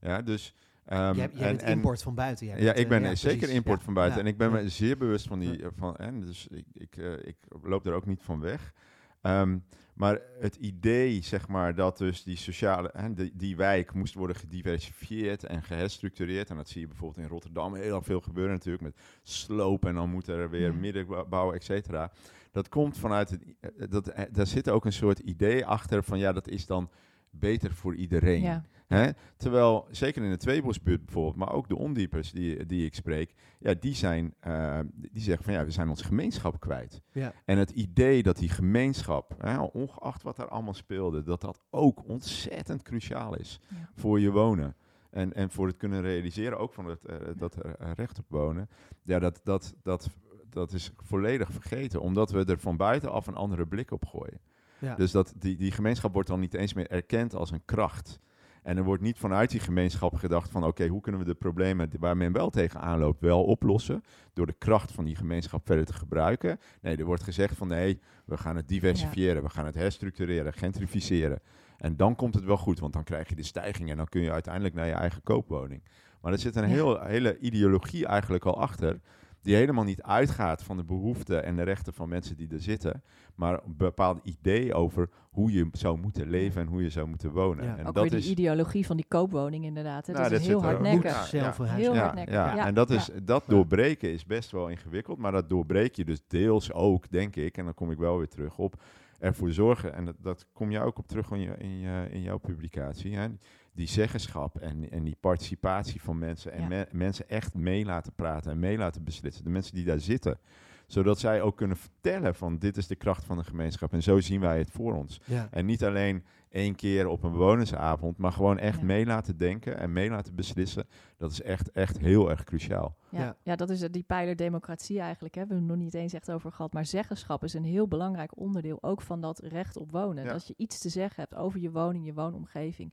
[0.00, 0.54] Ja, dus...
[0.84, 2.46] ehm, jij, jij en- bent en- import van buiten.
[2.46, 3.56] Jij ja, ik ben ja, zeker precies.
[3.56, 3.84] import Ja.
[3.84, 4.18] van buiten.
[4.18, 4.24] Ja.
[4.24, 4.54] En ik ben Ja.
[4.62, 5.62] me zeer bewust van die.
[5.62, 8.72] Eh, Van, en dus ik, ik, eh, ik loop er ook niet van weg.
[9.20, 9.58] Ehm,
[9.94, 14.36] maar het idee, zeg maar, dat dus die sociale, hè, die, die wijk moest worden
[14.36, 16.50] gediversifieerd en geherstructureerd.
[16.50, 20.10] En dat zie je bijvoorbeeld in Rotterdam heel veel gebeuren natuurlijk met sloop en dan
[20.10, 20.78] moet er weer Ja.
[20.78, 22.12] middenbouw, et cetera.
[22.50, 26.32] Dat komt vanuit het, eh, dat, daar zit ook een soort idee achter van ja,
[26.32, 26.90] dat is dan
[27.30, 28.40] beter voor iedereen.
[28.42, 29.10] Ja, Hè?
[29.36, 33.74] Terwijl, zeker in de Tweebosbuurt bijvoorbeeld, maar ook de ondiepers die, die ik spreek, ja,
[33.80, 37.02] die, zijn, eh, die zeggen van ja, we zijn onze gemeenschap kwijt.
[37.12, 37.32] Ja.
[37.44, 42.08] En het idee dat die gemeenschap, hè, ongeacht wat er allemaal speelde, dat dat ook
[42.08, 43.88] ontzettend cruciaal is Ja.
[43.94, 44.76] voor je wonen.
[45.10, 48.68] En, en voor het kunnen realiseren ook van het, eh, dat eh, recht op wonen.
[49.02, 50.10] Ja, dat, dat, dat,
[50.50, 54.40] dat is volledig vergeten, omdat we er van buitenaf een andere blik op gooien.
[54.78, 54.94] Ja.
[54.94, 58.18] Dus dat die, die gemeenschap wordt dan niet eens meer erkend als een kracht.
[58.62, 61.90] En er wordt niet vanuit die gemeenschap gedacht van oké, hoe kunnen we de problemen
[61.98, 64.02] waar men wel tegenaan loopt wel oplossen
[64.32, 66.58] door de kracht van die gemeenschap verder te gebruiken.
[66.80, 71.40] Nee, er wordt gezegd van nee, we gaan het diversifiëren, we gaan het herstructureren, gentrificeren.
[71.76, 74.20] En dan komt het wel goed, want dan krijg je de stijging en dan kun
[74.20, 75.82] je uiteindelijk naar je eigen koopwoning.
[76.20, 79.00] Maar er zit een heel, hele ideologie eigenlijk al achter
[79.42, 83.02] die helemaal niet uitgaat van de behoeften en de rechten van mensen die er zitten,
[83.34, 87.30] maar een bepaald idee over hoe je zou moeten leven en hoe je zou moeten
[87.30, 87.64] wonen.
[87.64, 87.76] Ja.
[87.76, 90.06] en Ook dat weer die is ideologie van die koopwoning inderdaad.
[90.06, 90.12] Hè.
[90.12, 91.12] Nou, dat dat is heel hardnekkig.
[91.12, 91.64] Ja, zelf ja.
[91.64, 92.34] Heel hardnekkig.
[92.34, 92.54] ja.
[92.54, 96.22] Ja, en dat, is, dat doorbreken is best wel ingewikkeld, maar dat doorbreek je dus
[96.26, 98.82] deels ook, denk ik, en dan kom ik wel weer terug op,
[99.18, 102.22] ervoor zorgen, en dat, dat kom je ook op terug in, je, in, je, in
[102.22, 103.28] jouw publicatie, hè,
[103.74, 106.68] die zeggenschap en, en die participatie van mensen en Ja.
[106.68, 110.38] me- mensen echt mee laten praten en mee laten beslissen, de mensen die daar zitten,
[110.86, 114.20] zodat zij ook kunnen vertellen van dit is de kracht van de gemeenschap en zo
[114.20, 115.20] zien wij het voor ons.
[115.24, 115.48] Ja.
[115.50, 118.84] En niet alleen één keer op een bewonersavond, maar gewoon echt Ja.
[118.84, 120.86] mee laten denken en mee laten beslissen.
[121.16, 122.96] Dat is echt, echt heel erg cruciaal.
[123.08, 123.36] Ja, Ja.
[123.42, 123.56] ja.
[123.56, 125.34] dat is die pijler democratie eigenlijk.
[125.34, 125.40] Hè.
[125.42, 126.72] We hebben het nog niet eens echt over gehad.
[126.72, 130.24] Maar zeggenschap is een heel belangrijk onderdeel ook van dat recht op wonen.
[130.24, 130.32] Ja.
[130.32, 132.92] Dat je iets te zeggen hebt over je woning, je woonomgeving.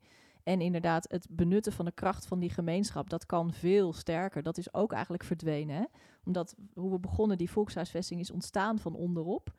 [0.50, 4.44] En inderdaad, het benutten van de kracht van die gemeenschap, dat kan veel sterker.
[4.44, 5.76] Dat is ook eigenlijk verdwenen.
[5.76, 5.84] Hè?
[6.24, 9.50] Omdat hoe we begonnen, die volkshuisvesting is ontstaan van onderop.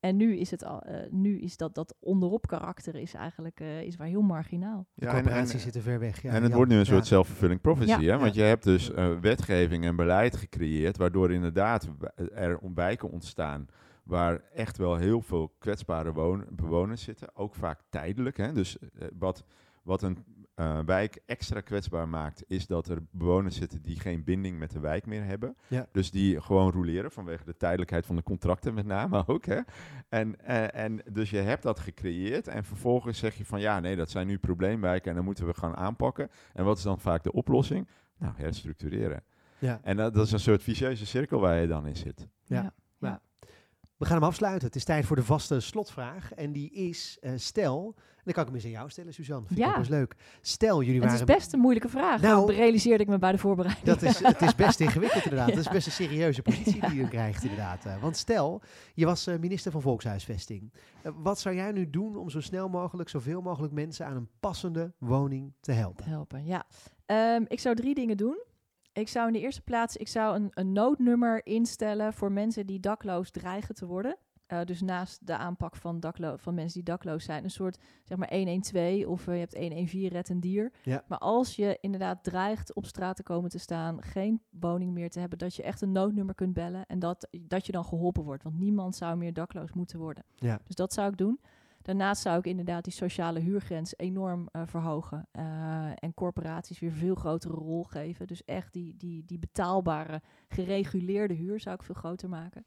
[0.00, 3.82] En nu is, het al, eh, nu is dat, dat onderop karakter is eigenlijk eh,
[3.82, 4.86] is waar heel marginaal.
[4.94, 6.22] De Ja, en- coöperaties en- zitten ver weg.
[6.22, 6.90] Ja, en het wordt nu een Ja.
[6.92, 8.12] soort self-fulfilling prophecy, Ja.
[8.12, 8.18] hè?
[8.18, 8.42] want Ja.
[8.42, 11.88] je hebt dus eh, wetgeving en beleid gecreëerd, waardoor inderdaad
[12.34, 13.66] er wijken ontstaan
[14.02, 16.12] waar echt wel heel veel kwetsbare
[16.50, 18.36] bewoners zitten, ook vaak tijdelijk.
[18.36, 18.52] Hè?
[18.52, 18.76] Dus
[19.18, 19.44] wat,
[19.82, 20.18] wat een
[20.54, 24.80] eh, wijk extra kwetsbaar maakt, is dat er bewoners zitten die geen binding met de
[24.80, 25.56] wijk meer hebben.
[25.68, 25.86] Ja.
[25.92, 29.44] Dus die gewoon roleren vanwege de tijdelijkheid van de contracten met name ook.
[29.44, 29.60] Hè?
[30.08, 33.96] En, eh, en dus je hebt dat gecreëerd en vervolgens zeg je van ja, nee,
[33.96, 36.30] dat zijn nu probleemwijken en dan moeten we gaan aanpakken.
[36.52, 37.88] En wat is dan vaak de oplossing?
[38.18, 39.22] Nou, herstructureren.
[39.58, 39.80] Ja.
[39.82, 42.28] En dat, dat is een soort vicieuze cirkel waar je dan in zit.
[42.44, 42.74] Ja.
[43.96, 44.66] We gaan hem afsluiten.
[44.66, 46.32] Het is tijd voor de vaste slotvraag.
[46.32, 49.46] En die is, eh, stel, en dan kan ik hem eens aan jou stellen, Suzanne.
[49.46, 49.70] Vind ik Ja.
[49.70, 50.14] ook wel eens leuk.
[50.40, 51.28] Stel, jullie Het waren...
[51.28, 52.20] is best een moeilijke vraag.
[52.20, 53.86] Nou, Nou, realiseerde ik me bij de voorbereiding.
[53.86, 55.48] Dat is, het is best ingewikkeld inderdaad.
[55.48, 55.54] Ja.
[55.54, 57.84] Dat is best een serieuze positie die je krijgt inderdaad.
[57.84, 58.62] Eh, Want stel,
[58.94, 60.72] je was eh, minister van Volkshuisvesting.
[61.14, 64.92] Wat zou jij nu doen om zo snel mogelijk, zoveel mogelijk mensen aan een passende
[64.98, 66.04] woning te helpen?
[66.04, 66.44] helpen.
[66.44, 66.64] Ja,
[67.06, 68.42] Ehm, ik zou drie dingen doen.
[68.94, 72.80] Ik zou in de eerste plaats ik zou een, een noodnummer instellen voor mensen die
[72.80, 74.16] dakloos dreigen te worden.
[74.46, 78.18] Eh, dus naast de aanpak van, daklo van mensen die dakloos zijn, een soort zeg
[78.18, 80.72] maar 112 of eh, je hebt 114 red een dier.
[80.82, 81.04] Ja.
[81.08, 85.20] Maar als je inderdaad dreigt op straat te komen te staan, geen woning meer te
[85.20, 88.42] hebben, dat je echt een noodnummer kunt bellen en dat, dat je dan geholpen wordt.
[88.42, 90.24] Want niemand zou meer dakloos moeten worden.
[90.34, 90.60] Ja.
[90.66, 91.40] Dus dat zou ik doen.
[91.84, 95.28] Daarnaast zou ik inderdaad die sociale huurgrens enorm eh, verhogen.
[95.30, 98.26] eh, en corporaties weer veel grotere rol geven.
[98.26, 102.66] Dus echt die, die, die betaalbare, gereguleerde huur zou ik veel groter maken.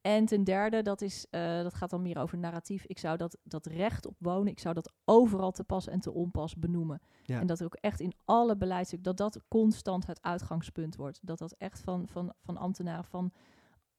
[0.00, 2.84] En ten derde, dat, is, eh, dat gaat dan meer over narratief.
[2.86, 6.12] Ik zou dat, dat recht op wonen, ik zou dat overal te pas en te
[6.12, 7.00] onpas benoemen.
[7.22, 7.40] Ja.
[7.40, 11.18] En dat ook echt in alle beleidstukken, dat dat constant het uitgangspunt wordt.
[11.22, 13.32] Dat dat echt van, van, van ambtenaren, van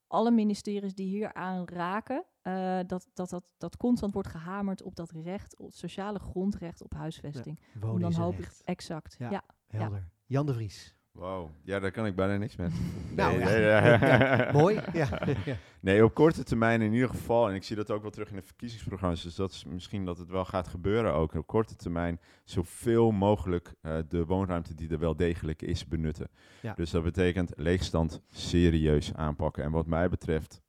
[0.06, 4.96] alle ministeries die hier aan raken, eh, dat, dat, dat dat constant wordt gehamerd op
[4.96, 7.60] dat recht, op het sociale grondrecht op huisvesting.
[7.80, 9.16] Wonen Om dan hoop ik, exact.
[9.18, 9.30] Ja.
[9.30, 9.42] Ja.
[9.66, 10.08] Helder.
[10.26, 10.96] Jan de Vries.
[11.12, 12.68] Wauw, ja, daar kan ik bijna niks mee.
[13.16, 14.06] Nou, Nee, ja.
[14.06, 14.80] Ja, Mooi.
[14.92, 15.08] Ja.
[15.44, 15.56] Ja.
[15.80, 18.36] Nee, op korte termijn in ieder geval, en ik zie dat ook wel terug in
[18.36, 21.34] de verkiezingsprogramma's, dus dat is misschien dat het wel gaat gebeuren ook.
[21.34, 26.30] Op korte termijn zoveel mogelijk eh, de woonruimte die er wel degelijk is benutten.
[26.62, 26.74] Ja.
[26.74, 29.64] Dus dat betekent leegstand serieus aanpakken.
[29.64, 30.61] En wat mij betreft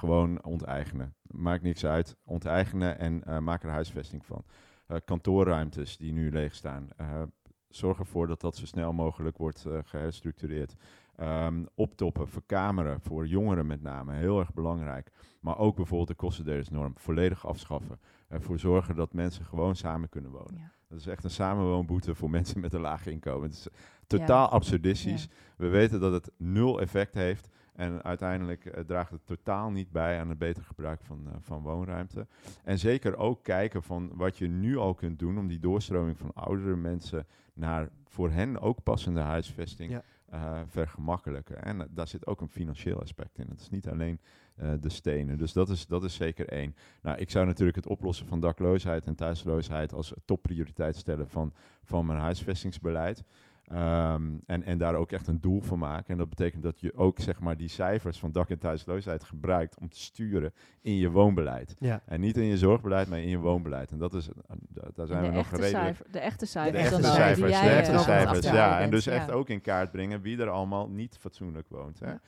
[0.00, 1.14] gewoon onteigenen.
[1.22, 2.16] Maakt niks uit.
[2.24, 4.44] Onteigenen en eh, maak er huisvesting van.
[4.86, 6.88] Eh, kantoorruimtes die nu leeg staan.
[6.96, 7.22] eh,
[7.68, 10.74] zorg ervoor dat dat zo snel mogelijk wordt eh, geherstructureerd.
[11.16, 15.10] Ehm, optoppen, verkameren, voor jongeren met name, heel erg belangrijk.
[15.40, 18.00] Maar ook bijvoorbeeld de kostendelersnorm volledig afschaffen.
[18.28, 20.54] Ervoor zorgen dat mensen gewoon samen kunnen wonen.
[20.56, 20.70] Ja.
[20.88, 23.48] Dat is echt een samenwoonboete voor mensen met een laag inkomen.
[23.48, 23.68] Het is
[24.06, 25.22] totaal absurdistisch.
[25.22, 25.28] Ja.
[25.56, 27.48] We weten dat het nul effect heeft.
[27.80, 31.62] En uiteindelijk eh, draagt het totaal niet bij aan het beter gebruik van, eh, van
[31.62, 32.26] woonruimte.
[32.64, 36.32] En zeker ook kijken van wat je nu al kunt doen om die doorstroming van
[36.34, 40.02] oudere mensen naar voor hen ook passende huisvesting Ja.
[40.30, 41.62] eh, vergemakkelijken.
[41.62, 43.46] En daar zit ook een financieel aspect in.
[43.48, 44.20] Het is niet alleen
[44.80, 45.38] de stenen.
[45.38, 46.74] Dus dat is, dat is zeker één.
[47.02, 51.52] Nou, ik zou natuurlijk het oplossen van dakloosheid en thuisloosheid als topprioriteit stellen van,
[51.82, 53.24] van mijn huisvestingsbeleid.
[53.70, 56.06] Ehm, en, en daar ook echt een doel van maken.
[56.08, 59.78] En dat betekent dat je ook zeg maar, die cijfers van dak- en thuisloosheid gebruikt
[59.78, 61.76] om te sturen in je woonbeleid.
[61.78, 62.02] Ja.
[62.06, 63.90] En niet in je zorgbeleid, maar in je woonbeleid.
[63.90, 64.34] En dat is, eh,
[64.68, 66.72] da- daar zijn En we de, nog cijfer, de echte cijfers.
[66.76, 68.80] De echte dan, cijfers, die cijfers, jij, de eh, echte cijfers, ja.
[68.80, 69.32] En dus echt Ja.
[69.32, 71.98] ook in kaart brengen wie er allemaal niet fatsoenlijk woont.
[72.00, 72.10] Hè?
[72.10, 72.20] Ja.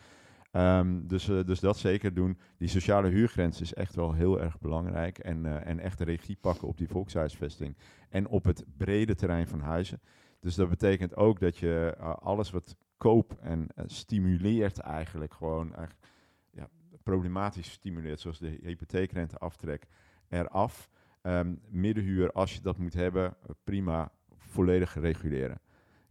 [0.53, 2.39] Ehm, dus, eh, dus dat zeker doen.
[2.57, 5.19] Die sociale huurgrens is echt wel heel erg belangrijk.
[5.19, 7.77] En, eh, en echt de regie pakken op die volkshuisvesting.
[8.09, 10.01] En op het brede terrein van huizen.
[10.43, 15.75] Dus dat betekent ook dat je eh, alles wat goedkoop en eh, stimuleert eigenlijk gewoon,
[16.51, 16.69] ja,
[17.03, 19.87] problematisch stimuleert, zoals de hypotheekrenteaftrek,
[20.29, 20.91] eraf.
[21.23, 25.61] Ehm middenhuur, als je dat moet hebben, eh, prima, volledig reguleren.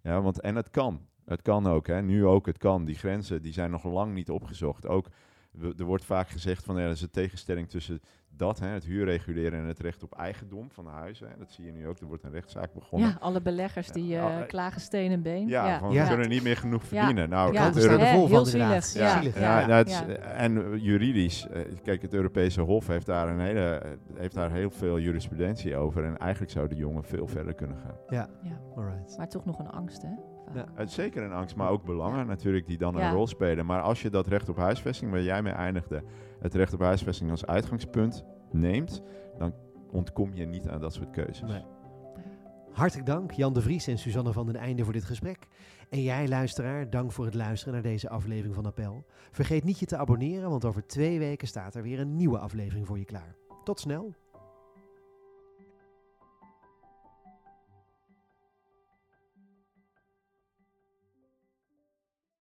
[0.01, 1.07] Ja, want, en het kan.
[1.25, 2.01] Het kan ook, hè.
[2.01, 2.85] nu ook, het kan.
[2.85, 4.87] Die grenzen die zijn nog lang niet opgezocht.
[4.87, 5.07] Ook,
[5.77, 8.01] er wordt vaak gezegd van er is een tegenstelling tussen
[8.37, 11.27] dat, hè, het huurreguleren en het recht op eigendom van de huizen.
[11.29, 11.33] Hè.
[11.37, 13.09] Dat zie je nu ook, er wordt een rechtszaak begonnen.
[13.09, 15.47] Ja, alle beleggers die Ja, eh, al- klagen steen en been.
[15.47, 16.01] Ja, van, Ja.
[16.03, 17.29] we kunnen niet meer genoeg verdienen.
[17.29, 18.83] Nou, Ja, Euro- er vol van inderdaad.
[18.85, 19.07] zielig.
[19.07, 19.39] Ja, Zielig.
[19.39, 20.05] ja, ja, nou, is- ja.
[20.15, 24.51] en eh, juridisch, eh, kijk, het Europese Hof heeft daar, een hele, eh, heeft daar
[24.51, 26.03] heel veel jurisprudentie over.
[26.03, 27.95] En eigenlijk zou de jongen veel verder kunnen gaan.
[28.09, 28.59] Ja, Ja.
[28.75, 29.17] alright.
[29.17, 30.09] Maar toch nog een angst, hè?
[30.53, 30.65] Vaak.
[30.67, 30.71] Ja.
[30.75, 33.07] Het is zeker een angst, maar ook belangen natuurlijk die dan Ja.
[33.07, 33.65] een rol spelen.
[33.65, 36.03] Maar als je dat recht op huisvesting, waar jij mee eindigde,
[36.39, 39.01] het recht op huisvesting als uitgangspunt neemt,
[39.37, 39.53] dan
[39.91, 41.49] ontkom je niet aan dat soort keuzes.
[41.49, 41.63] Nee.
[42.71, 45.47] Hartelijk dank Jan de Vries en Suzanne van den Einde voor dit gesprek.
[45.89, 49.05] En jij luisteraar, dank voor het luisteren naar deze aflevering van Appel.
[49.31, 52.87] Vergeet niet je te abonneren, want over twee weken staat er weer een nieuwe aflevering
[52.87, 53.35] voor je klaar.
[53.63, 54.13] Tot snel!